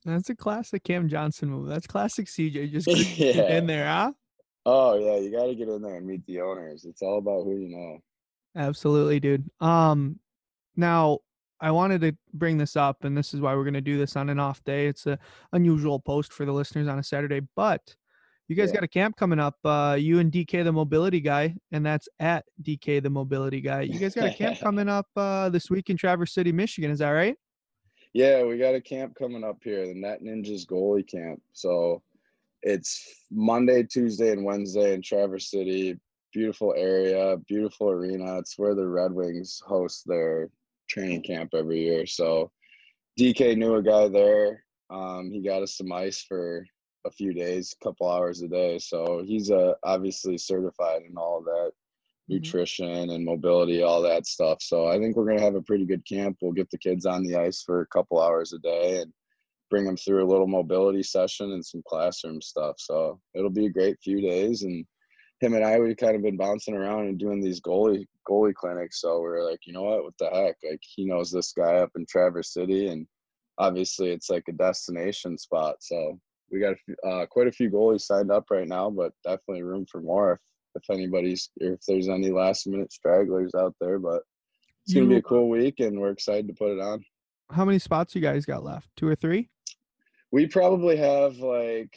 That's 0.05 0.31
a 0.31 0.35
classic 0.35 0.85
Cam 0.85 1.09
Johnson 1.09 1.51
move. 1.51 1.69
That's 1.69 1.87
classic 1.87 2.27
CJ. 2.27 2.73
Just 2.73 2.89
yeah. 3.19 3.57
in 3.57 3.67
there, 3.67 3.87
huh? 3.87 4.13
Oh 4.69 4.99
yeah, 4.99 5.17
you 5.19 5.31
got 5.31 5.47
to 5.47 5.55
get 5.55 5.69
in 5.69 5.81
there 5.81 5.95
and 5.95 6.07
meet 6.07 6.27
the 6.27 6.41
owners. 6.41 6.85
It's 6.85 7.01
all 7.01 7.19
about 7.19 7.45
who 7.45 7.57
you 7.57 7.69
know. 7.69 7.99
Absolutely, 8.57 9.21
dude. 9.21 9.49
Um, 9.61 10.19
now 10.75 11.21
I 11.61 11.71
wanted 11.71 12.01
to 12.01 12.17
bring 12.35 12.59
this 12.59 12.75
up, 12.75 13.05
and 13.05 13.17
this 13.17 13.33
is 13.33 13.41
why 13.41 13.55
we're 13.55 13.63
going 13.63 13.75
to 13.75 13.81
do 13.81 13.97
this 13.97 14.17
on 14.17 14.29
an 14.29 14.41
off 14.41 14.65
day. 14.65 14.89
It's 14.89 15.07
a 15.07 15.21
unusual 15.53 16.01
post 16.01 16.33
for 16.33 16.45
the 16.45 16.53
listeners 16.53 16.89
on 16.89 16.99
a 16.99 17.03
Saturday, 17.05 17.43
but 17.55 17.95
you 18.49 18.57
guys 18.57 18.71
yeah. 18.71 18.75
got 18.75 18.83
a 18.83 18.89
camp 18.89 19.17
coming 19.17 19.39
up. 19.39 19.55
Uh, 19.65 19.97
you 19.97 20.19
and 20.19 20.33
DK 20.33 20.65
the 20.65 20.73
Mobility 20.73 21.21
Guy, 21.21 21.55
and 21.71 21.87
that's 21.87 22.09
at 22.19 22.45
DK 22.61 23.01
the 23.01 23.11
Mobility 23.11 23.61
Guy. 23.61 23.83
You 23.83 24.01
guys 24.01 24.17
got 24.17 24.27
a 24.27 24.35
camp 24.35 24.59
coming 24.61 24.89
up 24.89 25.07
uh, 25.15 25.49
this 25.49 25.71
week 25.71 25.91
in 25.91 25.97
Traverse 25.97 26.35
City, 26.35 26.51
Michigan. 26.51 26.91
Is 26.91 26.99
that 26.99 27.11
right? 27.11 27.37
Yeah, 28.15 28.43
we 28.43 28.59
got 28.59 28.75
a 28.75 28.81
camp 28.81 29.15
coming 29.15 29.45
up 29.45 29.59
here, 29.63 29.87
the 29.87 29.95
Net 29.95 30.23
Ninjas 30.25 30.67
goalie 30.67 31.07
camp. 31.07 31.41
So 31.53 32.03
it's 32.67 33.23
Monday, 33.31 33.85
Tuesday, 33.85 34.33
and 34.33 34.45
Wednesday 34.45 34.93
in 34.93 35.01
Traverse 35.01 35.51
City. 35.51 35.97
Beautiful 36.33 36.75
area, 36.77 37.37
beautiful 37.47 37.89
arena. 37.89 38.39
It's 38.39 38.59
where 38.59 38.75
the 38.75 38.87
Red 38.87 39.13
Wings 39.13 39.63
host 39.65 40.03
their 40.05 40.51
training 40.91 41.23
camp 41.23 41.55
every 41.55 41.81
year. 41.81 42.07
So 42.07 42.51
DK 43.19 43.57
knew 43.57 43.77
a 43.77 43.83
guy 43.83 44.09
there. 44.09 44.65
Um, 44.91 45.31
he 45.31 45.41
got 45.41 45.63
us 45.63 45.77
some 45.77 45.93
ice 45.93 46.25
for 46.27 46.67
a 47.07 47.11
few 47.11 47.33
days, 47.33 47.73
a 47.81 47.85
couple 47.85 48.11
hours 48.11 48.43
a 48.43 48.49
day. 48.49 48.79
So 48.81 49.23
he's 49.25 49.51
uh, 49.51 49.75
obviously 49.85 50.37
certified 50.37 51.03
in 51.09 51.17
all 51.17 51.43
that 51.43 51.71
mm-hmm. 51.71 52.35
nutrition 52.35 53.11
and 53.11 53.25
mobility, 53.25 53.83
all 53.83 54.03
that 54.03 54.27
stuff. 54.27 54.59
So 54.61 54.89
I 54.89 54.99
think 54.99 55.15
we're 55.15 55.27
gonna 55.27 55.41
have 55.41 55.55
a 55.55 55.63
pretty 55.63 55.87
good 55.87 56.05
camp. 56.05 56.39
We'll 56.43 56.53
get 56.53 56.71
the 56.71 56.79
kids 56.79 57.07
on 57.07 57.23
the 57.23 57.37
ice 57.37 57.63
for 57.63 57.83
a 57.83 57.87
couple 57.87 58.21
hours 58.21 58.53
a 58.53 58.59
day 58.59 59.03
and 59.03 59.13
bring 59.71 59.85
them 59.85 59.97
through 59.97 60.25
a 60.25 60.31
little 60.31 60.47
mobility 60.47 61.03
session 61.03 61.53
and 61.53 61.65
some 61.65 61.83
classroom 61.87 62.41
stuff. 62.41 62.77
So 62.79 63.21
it'll 63.35 63.51
be 63.51 63.67
a 63.67 63.71
great 63.71 63.97
few 64.03 64.21
days. 64.21 64.63
And 64.63 64.85
him 65.41 65.55
and 65.55 65.65
I, 65.65 65.79
we've 65.79 65.97
kind 65.97 66.17
of 66.17 66.23
been 66.23 66.37
bouncing 66.37 66.75
around 66.75 67.07
and 67.07 67.19
doing 67.19 67.41
these 67.41 67.61
goalie 67.61 68.07
goalie 68.29 68.55
clinics. 68.55 69.01
So 69.01 69.21
we 69.21 69.29
are 69.29 69.43
like, 69.43 69.61
you 69.67 69.73
know 69.73 69.83
what, 69.83 70.05
what 70.05 70.15
the 70.19 70.31
heck? 70.31 70.57
Like 70.69 70.81
he 70.83 71.05
knows 71.05 71.31
this 71.31 71.53
guy 71.53 71.77
up 71.77 71.91
in 71.97 72.07
Traverse 72.07 72.53
City, 72.53 72.89
and 72.89 73.07
obviously 73.59 74.11
it's 74.11 74.31
like 74.31 74.45
a 74.49 74.53
destination 74.53 75.37
spot. 75.37 75.77
So 75.81 76.19
we 76.51 76.61
got 76.61 76.77
uh, 77.07 77.27
quite 77.27 77.49
a 77.49 77.53
few 77.53 77.71
goalies 77.71 78.03
signed 78.03 78.31
up 78.31 78.47
right 78.51 78.69
now, 78.69 78.89
but 78.89 79.13
definitely 79.25 79.63
room 79.63 79.87
for 79.91 80.01
more 80.01 80.33
if 80.33 80.41
if 80.77 80.91
anybody's 80.91 81.51
if 81.57 81.81
there's 81.89 82.09
any 82.09 82.31
last 82.31 82.67
minute 82.67 82.93
stragglers 82.93 83.55
out 83.55 83.75
there. 83.81 83.99
But 83.99 84.23
it's 84.85 84.95
gonna 84.95 85.07
be 85.07 85.17
a 85.17 85.23
cool 85.23 85.49
week, 85.49 85.81
and 85.81 85.99
we're 86.01 86.11
excited 86.11 86.47
to 86.49 86.55
put 86.55 86.73
it 86.73 86.81
on. 86.81 87.05
How 87.51 87.65
many 87.65 87.79
spots 87.79 88.15
you 88.15 88.21
guys 88.21 88.45
got 88.45 88.65
left? 88.65 88.89
Two 88.97 89.09
or 89.09 89.15
three? 89.15 89.51
We 90.37 90.47
probably 90.47 90.99
have 90.99 91.39
like 91.39 91.97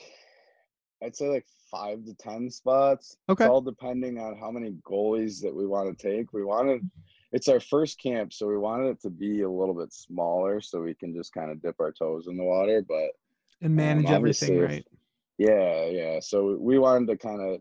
I'd 1.03 1.13
say 1.13 1.27
like 1.27 1.45
five 1.69 2.05
to 2.05 2.13
ten 2.13 2.49
spots. 2.49 3.17
Okay. 3.27 3.43
It's 3.43 3.49
all 3.49 3.59
depending 3.59 4.17
on 4.17 4.37
how 4.39 4.49
many 4.49 4.77
goalies 4.89 5.41
that 5.41 5.53
we 5.53 5.67
want 5.67 5.89
to 5.89 6.09
take. 6.11 6.31
We 6.31 6.45
wanted 6.45 6.89
it's 7.33 7.49
our 7.49 7.59
first 7.59 8.01
camp, 8.01 8.31
so 8.31 8.47
we 8.47 8.57
wanted 8.57 8.91
it 8.91 9.01
to 9.01 9.09
be 9.09 9.41
a 9.41 9.51
little 9.51 9.73
bit 9.73 9.91
smaller 9.91 10.61
so 10.61 10.79
we 10.79 10.93
can 10.93 11.13
just 11.13 11.33
kind 11.33 11.51
of 11.51 11.61
dip 11.61 11.75
our 11.81 11.91
toes 11.91 12.27
in 12.29 12.37
the 12.37 12.43
water, 12.45 12.81
but 12.87 13.09
and 13.59 13.71
um, 13.71 13.75
manage 13.75 14.05
um, 14.05 14.15
everything, 14.15 14.57
right? 14.57 14.87
Yeah, 15.37 15.87
yeah. 15.87 16.21
So 16.21 16.55
we 16.61 16.79
wanted 16.79 17.09
to 17.09 17.17
kind 17.17 17.41
of 17.41 17.59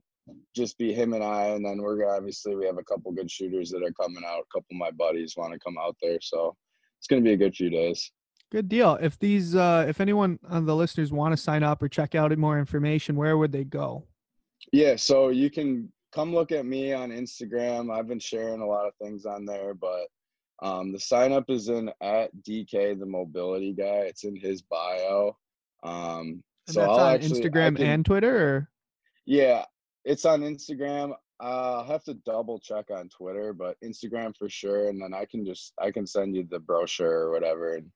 just 0.55 0.79
be 0.79 0.95
him 0.95 1.13
and 1.13 1.25
I, 1.25 1.47
and 1.47 1.67
then 1.67 1.83
we're 1.83 2.09
obviously 2.09 2.55
we 2.55 2.67
have 2.67 2.79
a 2.79 2.85
couple 2.85 3.11
good 3.11 3.29
shooters 3.29 3.71
that 3.71 3.83
are 3.83 4.01
coming 4.01 4.23
out. 4.25 4.45
A 4.45 4.53
couple 4.55 4.77
of 4.77 4.79
my 4.79 4.93
buddies 4.93 5.35
want 5.37 5.55
to 5.55 5.59
come 5.59 5.77
out 5.77 5.97
there, 6.01 6.21
so 6.23 6.57
it's 7.01 7.09
gonna 7.09 7.21
be 7.21 7.33
a 7.33 7.37
good 7.37 7.57
few 7.57 7.69
days. 7.69 8.13
Good 8.51 8.69
deal. 8.69 8.95
If 9.01 9.19
these, 9.19 9.55
uh, 9.55 9.85
if 9.89 10.01
anyone 10.01 10.39
on 10.49 10.65
the 10.65 10.75
listeners 10.75 11.13
want 11.13 11.33
to 11.33 11.37
sign 11.37 11.63
up 11.63 11.83
or 11.83 11.89
check 11.89 12.15
out 12.15 12.37
more 12.39 12.59
information, 12.59 13.15
where 13.17 13.37
would 13.37 13.53
they 13.53 13.65
go? 13.65 14.05
Yeah, 14.73 14.97
so 14.97 15.29
you 15.29 15.51
can 15.51 15.93
come 16.13 16.35
look 16.35 16.51
at 16.53 16.65
me 16.65 16.93
on 16.93 17.11
Instagram. 17.11 17.95
I've 17.95 18.09
been 18.09 18.19
sharing 18.19 18.61
a 18.61 18.67
lot 18.67 18.87
of 18.87 18.95
things 19.03 19.27
on 19.27 19.45
there, 19.45 19.75
but 19.75 20.07
um, 20.63 20.93
the 20.93 20.99
sign 20.99 21.33
up 21.33 21.45
is 21.51 21.69
in 21.69 21.91
at 22.01 22.31
DK 22.43 22.99
the 22.99 23.07
mobility 23.07 23.73
guy. 23.75 24.07
It's 24.09 24.25
in 24.25 24.35
his 24.35 24.63
bio. 24.63 25.37
Um, 25.83 26.43
And 26.67 26.75
so 26.75 26.81
that's 26.81 26.91
I'll 26.91 26.99
on 27.01 27.15
actually, 27.15 27.41
Instagram 27.43 27.77
can- 27.77 27.87
and 27.87 28.05
Twitter, 28.05 28.49
or 28.49 28.71
yeah, 29.27 29.65
it's 30.05 30.25
on 30.25 30.41
Instagram. 30.41 31.15
I'll 31.39 31.85
have 31.85 32.03
to 32.05 32.15
double 32.15 32.59
check 32.59 32.87
on 32.91 33.09
Twitter, 33.11 33.53
but 33.53 33.77
Instagram 33.85 34.35
for 34.37 34.49
sure. 34.49 34.89
And 34.89 35.01
then 35.01 35.15
I 35.15 35.25
can 35.27 35.45
just 35.47 35.73
I 35.81 35.91
can 35.93 36.07
send 36.07 36.35
you 36.35 36.49
the 36.51 36.59
brochure 36.59 37.27
or 37.27 37.31
whatever, 37.31 37.75
and 37.77 37.87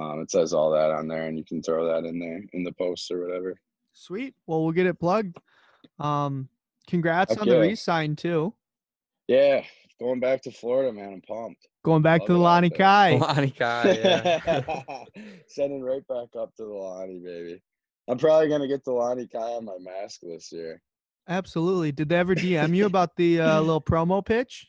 um, 0.00 0.20
it 0.20 0.30
says 0.30 0.52
all 0.52 0.70
that 0.70 0.90
on 0.90 1.08
there, 1.08 1.26
and 1.26 1.36
you 1.36 1.44
can 1.44 1.62
throw 1.62 1.86
that 1.86 2.08
in 2.08 2.18
there 2.18 2.40
in 2.52 2.64
the 2.64 2.72
post 2.72 3.10
or 3.10 3.20
whatever. 3.26 3.54
sweet. 3.92 4.34
Well, 4.46 4.62
we'll 4.62 4.72
get 4.72 4.86
it 4.86 4.98
plugged. 4.98 5.36
Um, 5.98 6.48
congrats 6.88 7.32
Heck 7.32 7.42
on 7.42 7.48
the 7.48 7.54
yeah. 7.54 7.60
re-sign 7.60 8.16
too. 8.16 8.54
Yeah, 9.28 9.62
going 10.00 10.20
back 10.20 10.42
to 10.42 10.50
Florida, 10.50 10.92
man, 10.92 11.12
I'm 11.12 11.20
pumped. 11.20 11.68
Going 11.84 12.02
back 12.02 12.20
Love 12.22 12.26
to 12.28 12.32
the 12.34 12.38
it 12.38 12.42
Lani. 12.42 12.70
Kai. 12.70 13.16
Lani 13.20 13.50
Kai, 13.50 13.92
yeah. 13.92 15.04
Sending 15.48 15.82
right 15.82 16.06
back 16.08 16.28
up 16.38 16.54
to 16.56 16.64
the 16.64 16.68
Lani, 16.72 17.20
baby. 17.20 17.62
I'm 18.08 18.18
probably 18.18 18.48
gonna 18.48 18.68
get 18.68 18.84
the 18.84 18.92
Lani 18.92 19.26
Kai 19.26 19.38
on 19.38 19.64
my 19.64 19.78
mask 19.78 20.20
this 20.22 20.50
year. 20.50 20.82
Absolutely. 21.28 21.92
Did 21.92 22.08
they 22.08 22.16
ever 22.16 22.34
DM 22.34 22.74
you 22.74 22.86
about 22.86 23.14
the 23.16 23.40
uh, 23.40 23.60
little 23.60 23.80
promo 23.80 24.24
pitch? 24.24 24.66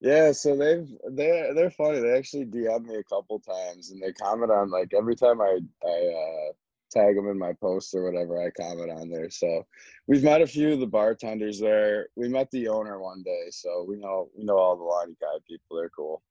Yeah, 0.00 0.32
so 0.32 0.56
they've 0.56 0.88
they're 1.12 1.54
they're 1.54 1.70
funny. 1.70 2.00
They 2.00 2.16
actually 2.16 2.44
DM 2.44 2.86
me 2.86 2.96
a 2.96 3.04
couple 3.04 3.40
times, 3.40 3.90
and 3.90 4.02
they 4.02 4.12
comment 4.12 4.52
on 4.52 4.70
like 4.70 4.92
every 4.96 5.16
time 5.16 5.40
I 5.40 5.58
I 5.84 5.88
uh, 5.88 6.52
tag 6.90 7.16
them 7.16 7.28
in 7.28 7.38
my 7.38 7.54
post 7.54 7.94
or 7.94 8.04
whatever. 8.04 8.42
I 8.42 8.50
comment 8.50 8.90
on 8.90 9.08
there. 9.08 9.30
So 9.30 9.66
we've 10.06 10.22
met 10.22 10.42
a 10.42 10.46
few 10.46 10.72
of 10.74 10.80
the 10.80 10.86
bartenders 10.86 11.58
there. 11.58 12.08
We 12.14 12.28
met 12.28 12.50
the 12.50 12.68
owner 12.68 13.00
one 13.00 13.22
day, 13.22 13.46
so 13.50 13.86
we 13.88 13.96
know 13.96 14.28
we 14.36 14.44
know 14.44 14.58
all 14.58 14.76
the 14.76 14.84
Lani 14.84 15.16
Kai 15.20 15.38
people. 15.48 15.78
They're 15.78 15.88
cool. 15.88 16.22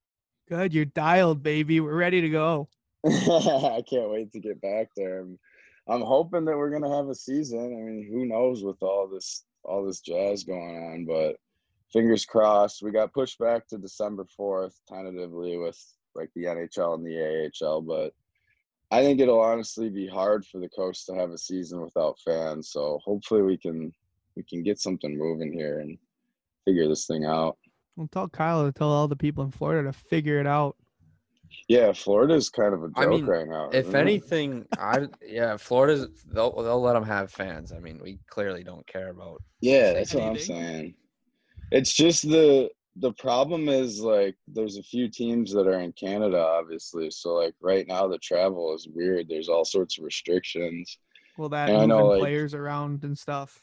Good. 0.48 0.74
You're 0.74 0.86
dialed, 0.86 1.42
baby. 1.42 1.80
We're 1.80 1.96
ready 1.96 2.22
to 2.22 2.30
go. 2.30 2.70
I 3.06 3.84
can't 3.90 4.12
wait 4.12 4.32
to 4.34 4.40
get 4.40 4.62
back 4.62 4.90
there. 4.96 5.22
I'm, 5.22 5.40
I'm 5.88 6.02
hoping 6.02 6.46
that 6.46 6.58
we're 6.58 6.72
gonna 6.72 6.96
have 6.96 7.10
a 7.10 7.16
season. 7.16 7.60
I 7.60 7.82
mean, 7.82 8.08
who 8.12 8.26
knows 8.26 8.64
with 8.64 8.82
all 8.84 9.08
this 9.08 9.44
all 9.64 9.84
this 9.84 10.02
jazz 10.02 10.44
going 10.44 10.78
on, 10.78 11.06
but 11.06 11.38
fingers 11.96 12.26
crossed. 12.26 12.84
We 12.84 12.92
got 12.92 13.14
pushed 13.14 13.40
back 13.40 13.68
to 13.68 13.78
December 13.78 14.26
fourth, 14.36 14.78
tentatively 14.88 15.58
with 15.58 15.80
like 16.14 16.30
the 16.36 16.44
NHL 16.44 16.96
and 16.96 17.06
the 17.06 17.52
AHL, 17.64 17.82
but 17.82 18.14
I 18.92 19.02
think 19.02 19.20
it'll 19.20 19.40
honestly 19.40 19.90
be 19.90 20.08
hard 20.08 20.46
for 20.46 20.60
the 20.60 20.70
coast 20.70 21.06
to 21.08 21.16
have 21.16 21.32
a 21.32 21.38
season 21.38 21.82
without 21.82 22.20
fans. 22.24 22.70
So 22.70 23.00
hopefully 23.04 23.42
we 23.42 23.58
can 23.58 23.94
we 24.36 24.44
can 24.44 24.62
get 24.62 24.80
something 24.80 25.18
moving 25.18 25.54
here 25.54 25.80
and 25.80 25.98
figure 26.66 26.88
this 26.88 27.08
thing 27.08 27.26
out. 27.26 27.58
Well, 27.96 28.10
tell 28.12 28.28
Kyle 28.28 28.66
to 28.66 28.74
tell 28.74 28.90
all 28.90 29.08
the 29.08 29.16
people 29.16 29.46
in 29.46 29.52
Florida 29.52 29.90
to 29.90 29.94
figure 29.94 30.40
it 30.40 30.48
out. 30.48 30.76
Yeah, 31.70 31.94
Florida's 31.94 32.50
kind 32.50 32.74
of 32.74 32.84
a 32.84 32.88
joke 32.88 32.98
I 32.98 33.06
mean, 33.06 33.26
right 33.26 33.48
now. 33.48 33.70
If 33.72 33.96
anything, 33.96 34.66
I 34.78 35.08
yeah, 35.26 35.56
Florida's 35.56 36.26
they'll 36.26 36.52
they'll 36.52 36.82
let 36.82 36.94
them 36.94 37.06
have 37.06 37.32
fans. 37.32 37.72
I 37.72 37.80
mean, 37.80 38.00
we 38.04 38.20
clearly 38.28 38.66
don't 38.66 38.86
care 38.86 39.10
about. 39.10 39.42
Yeah, 39.62 39.92
say 39.92 39.94
that's 39.94 40.14
what 40.14 40.24
I'm 40.24 40.38
saying. 40.38 40.96
It's 41.76 41.94
just 41.94 42.24
the 42.30 42.70
the 42.98 43.12
problem 43.12 43.68
is 43.68 44.00
like 44.00 44.36
there's 44.48 44.78
a 44.78 44.84
few 44.84 45.10
teams 45.10 45.52
that 45.52 45.68
are 45.68 45.82
in 45.82 45.92
Canada, 45.92 46.40
obviously. 46.40 47.12
So 47.12 47.34
like 47.34 47.54
right 47.62 47.86
now 47.86 48.08
the 48.08 48.18
travel 48.20 48.74
is 48.74 48.88
weird. 48.88 49.28
There's 49.28 49.50
all 49.50 49.66
sorts 49.66 49.98
of 49.98 50.06
restrictions. 50.06 50.98
Well, 51.38 51.50
that 51.50 51.68
Yeah, 51.70 51.80
I 51.80 51.86
know, 51.86 52.08
like- 52.08 52.22
players 52.22 52.54
around 52.54 53.04
and 53.04 53.18
stuff. 53.18 53.62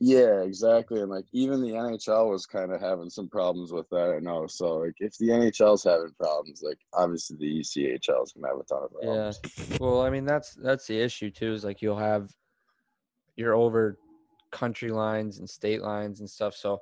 Yeah, 0.00 0.42
exactly. 0.42 1.00
And 1.00 1.10
like 1.10 1.24
even 1.32 1.60
the 1.60 1.72
NHL 1.72 2.30
was 2.30 2.46
kind 2.46 2.70
of 2.72 2.80
having 2.80 3.10
some 3.10 3.28
problems 3.28 3.72
with 3.72 3.88
that. 3.90 4.14
I 4.16 4.20
know. 4.20 4.46
So 4.46 4.76
like 4.76 4.94
if 5.00 5.18
the 5.18 5.30
NHL's 5.30 5.82
having 5.82 6.12
problems, 6.20 6.62
like 6.62 6.78
obviously 6.92 7.36
the 7.38 7.46
E 7.46 7.60
ECHL 7.62 8.22
is 8.22 8.32
gonna 8.32 8.46
have 8.46 8.60
a 8.60 8.62
ton 8.62 8.84
of 8.84 8.92
problems. 8.92 9.40
Yeah. 9.44 9.76
Well, 9.80 10.00
I 10.02 10.10
mean 10.10 10.24
that's 10.24 10.54
that's 10.54 10.86
the 10.86 11.00
issue 11.00 11.30
too. 11.32 11.52
Is 11.52 11.64
like 11.64 11.82
you'll 11.82 11.98
have 11.98 12.30
you're 13.34 13.54
over 13.54 13.98
country 14.52 14.90
lines 14.90 15.40
and 15.40 15.50
state 15.50 15.82
lines 15.82 16.20
and 16.20 16.30
stuff. 16.30 16.54
So 16.54 16.78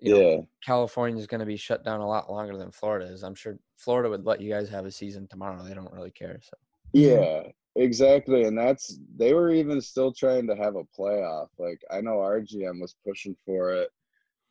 you 0.00 0.14
know, 0.14 0.30
Yeah. 0.30 0.40
California 0.64 1.18
is 1.20 1.26
going 1.26 1.40
to 1.40 1.46
be 1.46 1.56
shut 1.56 1.84
down 1.84 2.00
a 2.00 2.08
lot 2.08 2.30
longer 2.30 2.56
than 2.56 2.70
Florida 2.70 3.06
is. 3.06 3.22
I'm 3.22 3.34
sure 3.34 3.58
Florida 3.76 4.08
would 4.10 4.24
let 4.26 4.40
you 4.40 4.50
guys 4.50 4.68
have 4.68 4.86
a 4.86 4.90
season 4.90 5.26
tomorrow. 5.28 5.62
They 5.62 5.74
don't 5.74 5.92
really 5.92 6.10
care. 6.10 6.38
So 6.42 6.56
Yeah, 6.92 7.42
exactly. 7.76 8.44
And 8.44 8.58
that's 8.58 8.98
they 9.16 9.34
were 9.34 9.50
even 9.50 9.80
still 9.80 10.12
trying 10.12 10.46
to 10.48 10.56
have 10.56 10.76
a 10.76 10.84
playoff. 10.98 11.48
Like 11.58 11.80
I 11.90 12.00
know 12.00 12.16
RGM 12.16 12.80
was 12.80 12.96
pushing 13.06 13.36
for 13.44 13.72
it. 13.72 13.90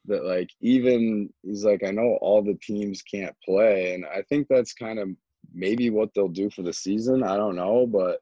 That 0.06 0.24
like 0.24 0.50
even 0.62 1.30
he's 1.44 1.66
like, 1.66 1.84
I 1.84 1.92
know 1.92 2.18
all 2.22 2.42
the 2.42 2.58
teams 2.62 3.02
can't 3.02 3.36
play. 3.44 3.94
And 3.94 4.06
I 4.06 4.22
think 4.30 4.48
that's 4.48 4.74
kind 4.74 4.98
of 4.98 5.10
maybe 5.54 5.90
what 5.90 6.10
they'll 6.14 6.30
do 6.30 6.50
for 6.50 6.62
the 6.62 6.74
season. 6.74 7.24
I 7.24 7.38
don't 7.38 7.56
know. 7.56 7.86
But 7.86 8.20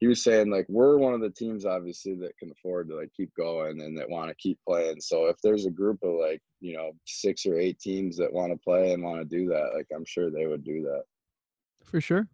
he 0.00 0.06
was 0.06 0.24
saying 0.24 0.50
like 0.50 0.64
we're 0.68 0.96
one 0.96 1.12
of 1.12 1.20
the 1.20 1.30
teams 1.30 1.66
obviously 1.66 2.14
that 2.14 2.36
can 2.38 2.50
afford 2.50 2.88
to 2.88 2.96
like 2.96 3.12
keep 3.14 3.32
going 3.34 3.82
and 3.82 3.96
that 3.98 4.08
want 4.08 4.30
to 4.30 4.34
keep 4.36 4.58
playing. 4.66 4.98
So 4.98 5.26
if 5.26 5.36
there's 5.42 5.66
a 5.66 5.70
group 5.70 5.98
of 6.02 6.14
like, 6.14 6.40
you 6.60 6.74
know, 6.74 6.92
six 7.06 7.44
or 7.44 7.58
eight 7.58 7.78
teams 7.78 8.16
that 8.16 8.32
want 8.32 8.50
to 8.50 8.58
play 8.58 8.94
and 8.94 9.04
want 9.04 9.20
to 9.20 9.26
do 9.26 9.46
that, 9.48 9.72
like 9.74 9.86
I'm 9.94 10.06
sure 10.06 10.30
they 10.30 10.46
would 10.46 10.64
do 10.64 10.82
that. 10.82 11.02
For 11.84 12.00
sure. 12.00 12.28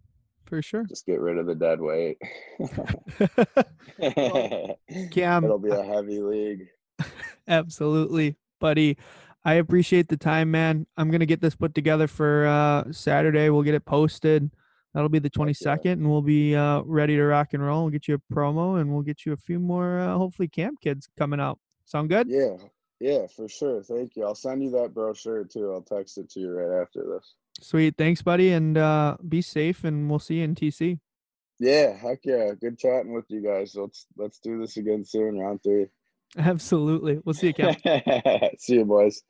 For 0.45 0.63
sure. 0.63 0.85
Just 0.85 1.07
get 1.07 1.21
rid 1.21 1.39
of 1.39 1.47
the 1.47 1.57
dead 1.57 1.81
weight. 1.81 2.19
Cam, 5.11 5.45
It'll 5.45 5.59
be 5.59 5.71
a 5.71 5.83
heavy 5.83 6.21
league. 6.21 6.69
absolutely, 7.49 8.37
buddy. 8.61 8.97
I 9.45 9.55
appreciate 9.55 10.09
the 10.09 10.17
time, 10.17 10.53
man. 10.53 10.87
I'm 10.97 11.11
gonna 11.11 11.27
get 11.27 11.41
this 11.41 11.57
put 11.57 11.75
together 11.75 12.07
for 12.07 12.47
uh 12.47 12.93
Saturday. 12.93 13.51
We'll 13.51 13.65
get 13.65 13.75
it 13.75 13.85
posted. 13.85 14.53
That'll 14.97 15.11
be 15.11 15.19
the 15.19 15.31
yeah. 15.37 15.45
22nd, 15.45 15.93
and 15.93 16.11
we'll 16.11 16.23
be 16.23 16.57
uh, 16.57 16.81
ready 16.81 17.17
to 17.17 17.23
rock 17.23 17.53
and 17.53 17.63
roll. 17.63 17.83
We'll 17.83 17.91
get 17.91 18.09
you 18.09 18.15
a 18.15 18.35
promo, 18.35 18.81
and 18.81 18.95
we'll 18.95 19.03
get 19.03 19.27
you 19.27 19.35
a 19.35 19.37
few 19.37 19.61
more, 19.61 20.01
uh, 20.01 20.17
hopefully, 20.17 20.49
camp 20.49 20.81
kids 20.81 21.07
coming 21.19 21.39
out. 21.39 21.59
Sound 21.85 22.09
good? 22.09 22.31
Yeah, 22.31 22.57
yeah, 22.99 23.27
for 23.27 23.47
sure. 23.47 23.83
Thank 23.83 24.17
you. 24.17 24.25
I'll 24.25 24.35
send 24.35 24.63
you 24.63 24.71
that 24.71 24.95
brochure 24.95 25.45
too. 25.45 25.71
I'll 25.71 25.83
text 25.83 26.17
it 26.17 26.31
to 26.31 26.41
you 26.41 26.51
right 26.51 26.81
after 26.81 27.05
this. 27.05 27.35
Sweet. 27.61 27.99
Thanks, 27.99 28.23
buddy, 28.23 28.53
and 28.53 28.79
uh, 28.79 29.19
be 29.29 29.43
safe. 29.43 29.85
And 29.85 30.09
we'll 30.09 30.19
see 30.19 30.37
you 30.37 30.45
in 30.45 30.55
TC. 30.55 30.99
Yeah, 31.59 31.95
heck 31.95 32.21
yeah. 32.25 32.53
Good 32.59 32.79
chatting 32.79 33.13
with 33.13 33.27
you 33.29 33.43
guys. 33.43 33.75
Let's 33.77 34.07
let's 34.17 34.39
do 34.39 34.59
this 34.59 34.79
again 34.79 35.05
soon, 35.05 35.39
round 35.39 35.63
three. 35.63 35.89
Absolutely. 36.39 37.21
We'll 37.23 37.35
see 37.35 37.49
you, 37.49 37.55
Cam. 37.55 37.77
See 38.59 38.77
you 38.77 38.87
boys. 38.87 39.23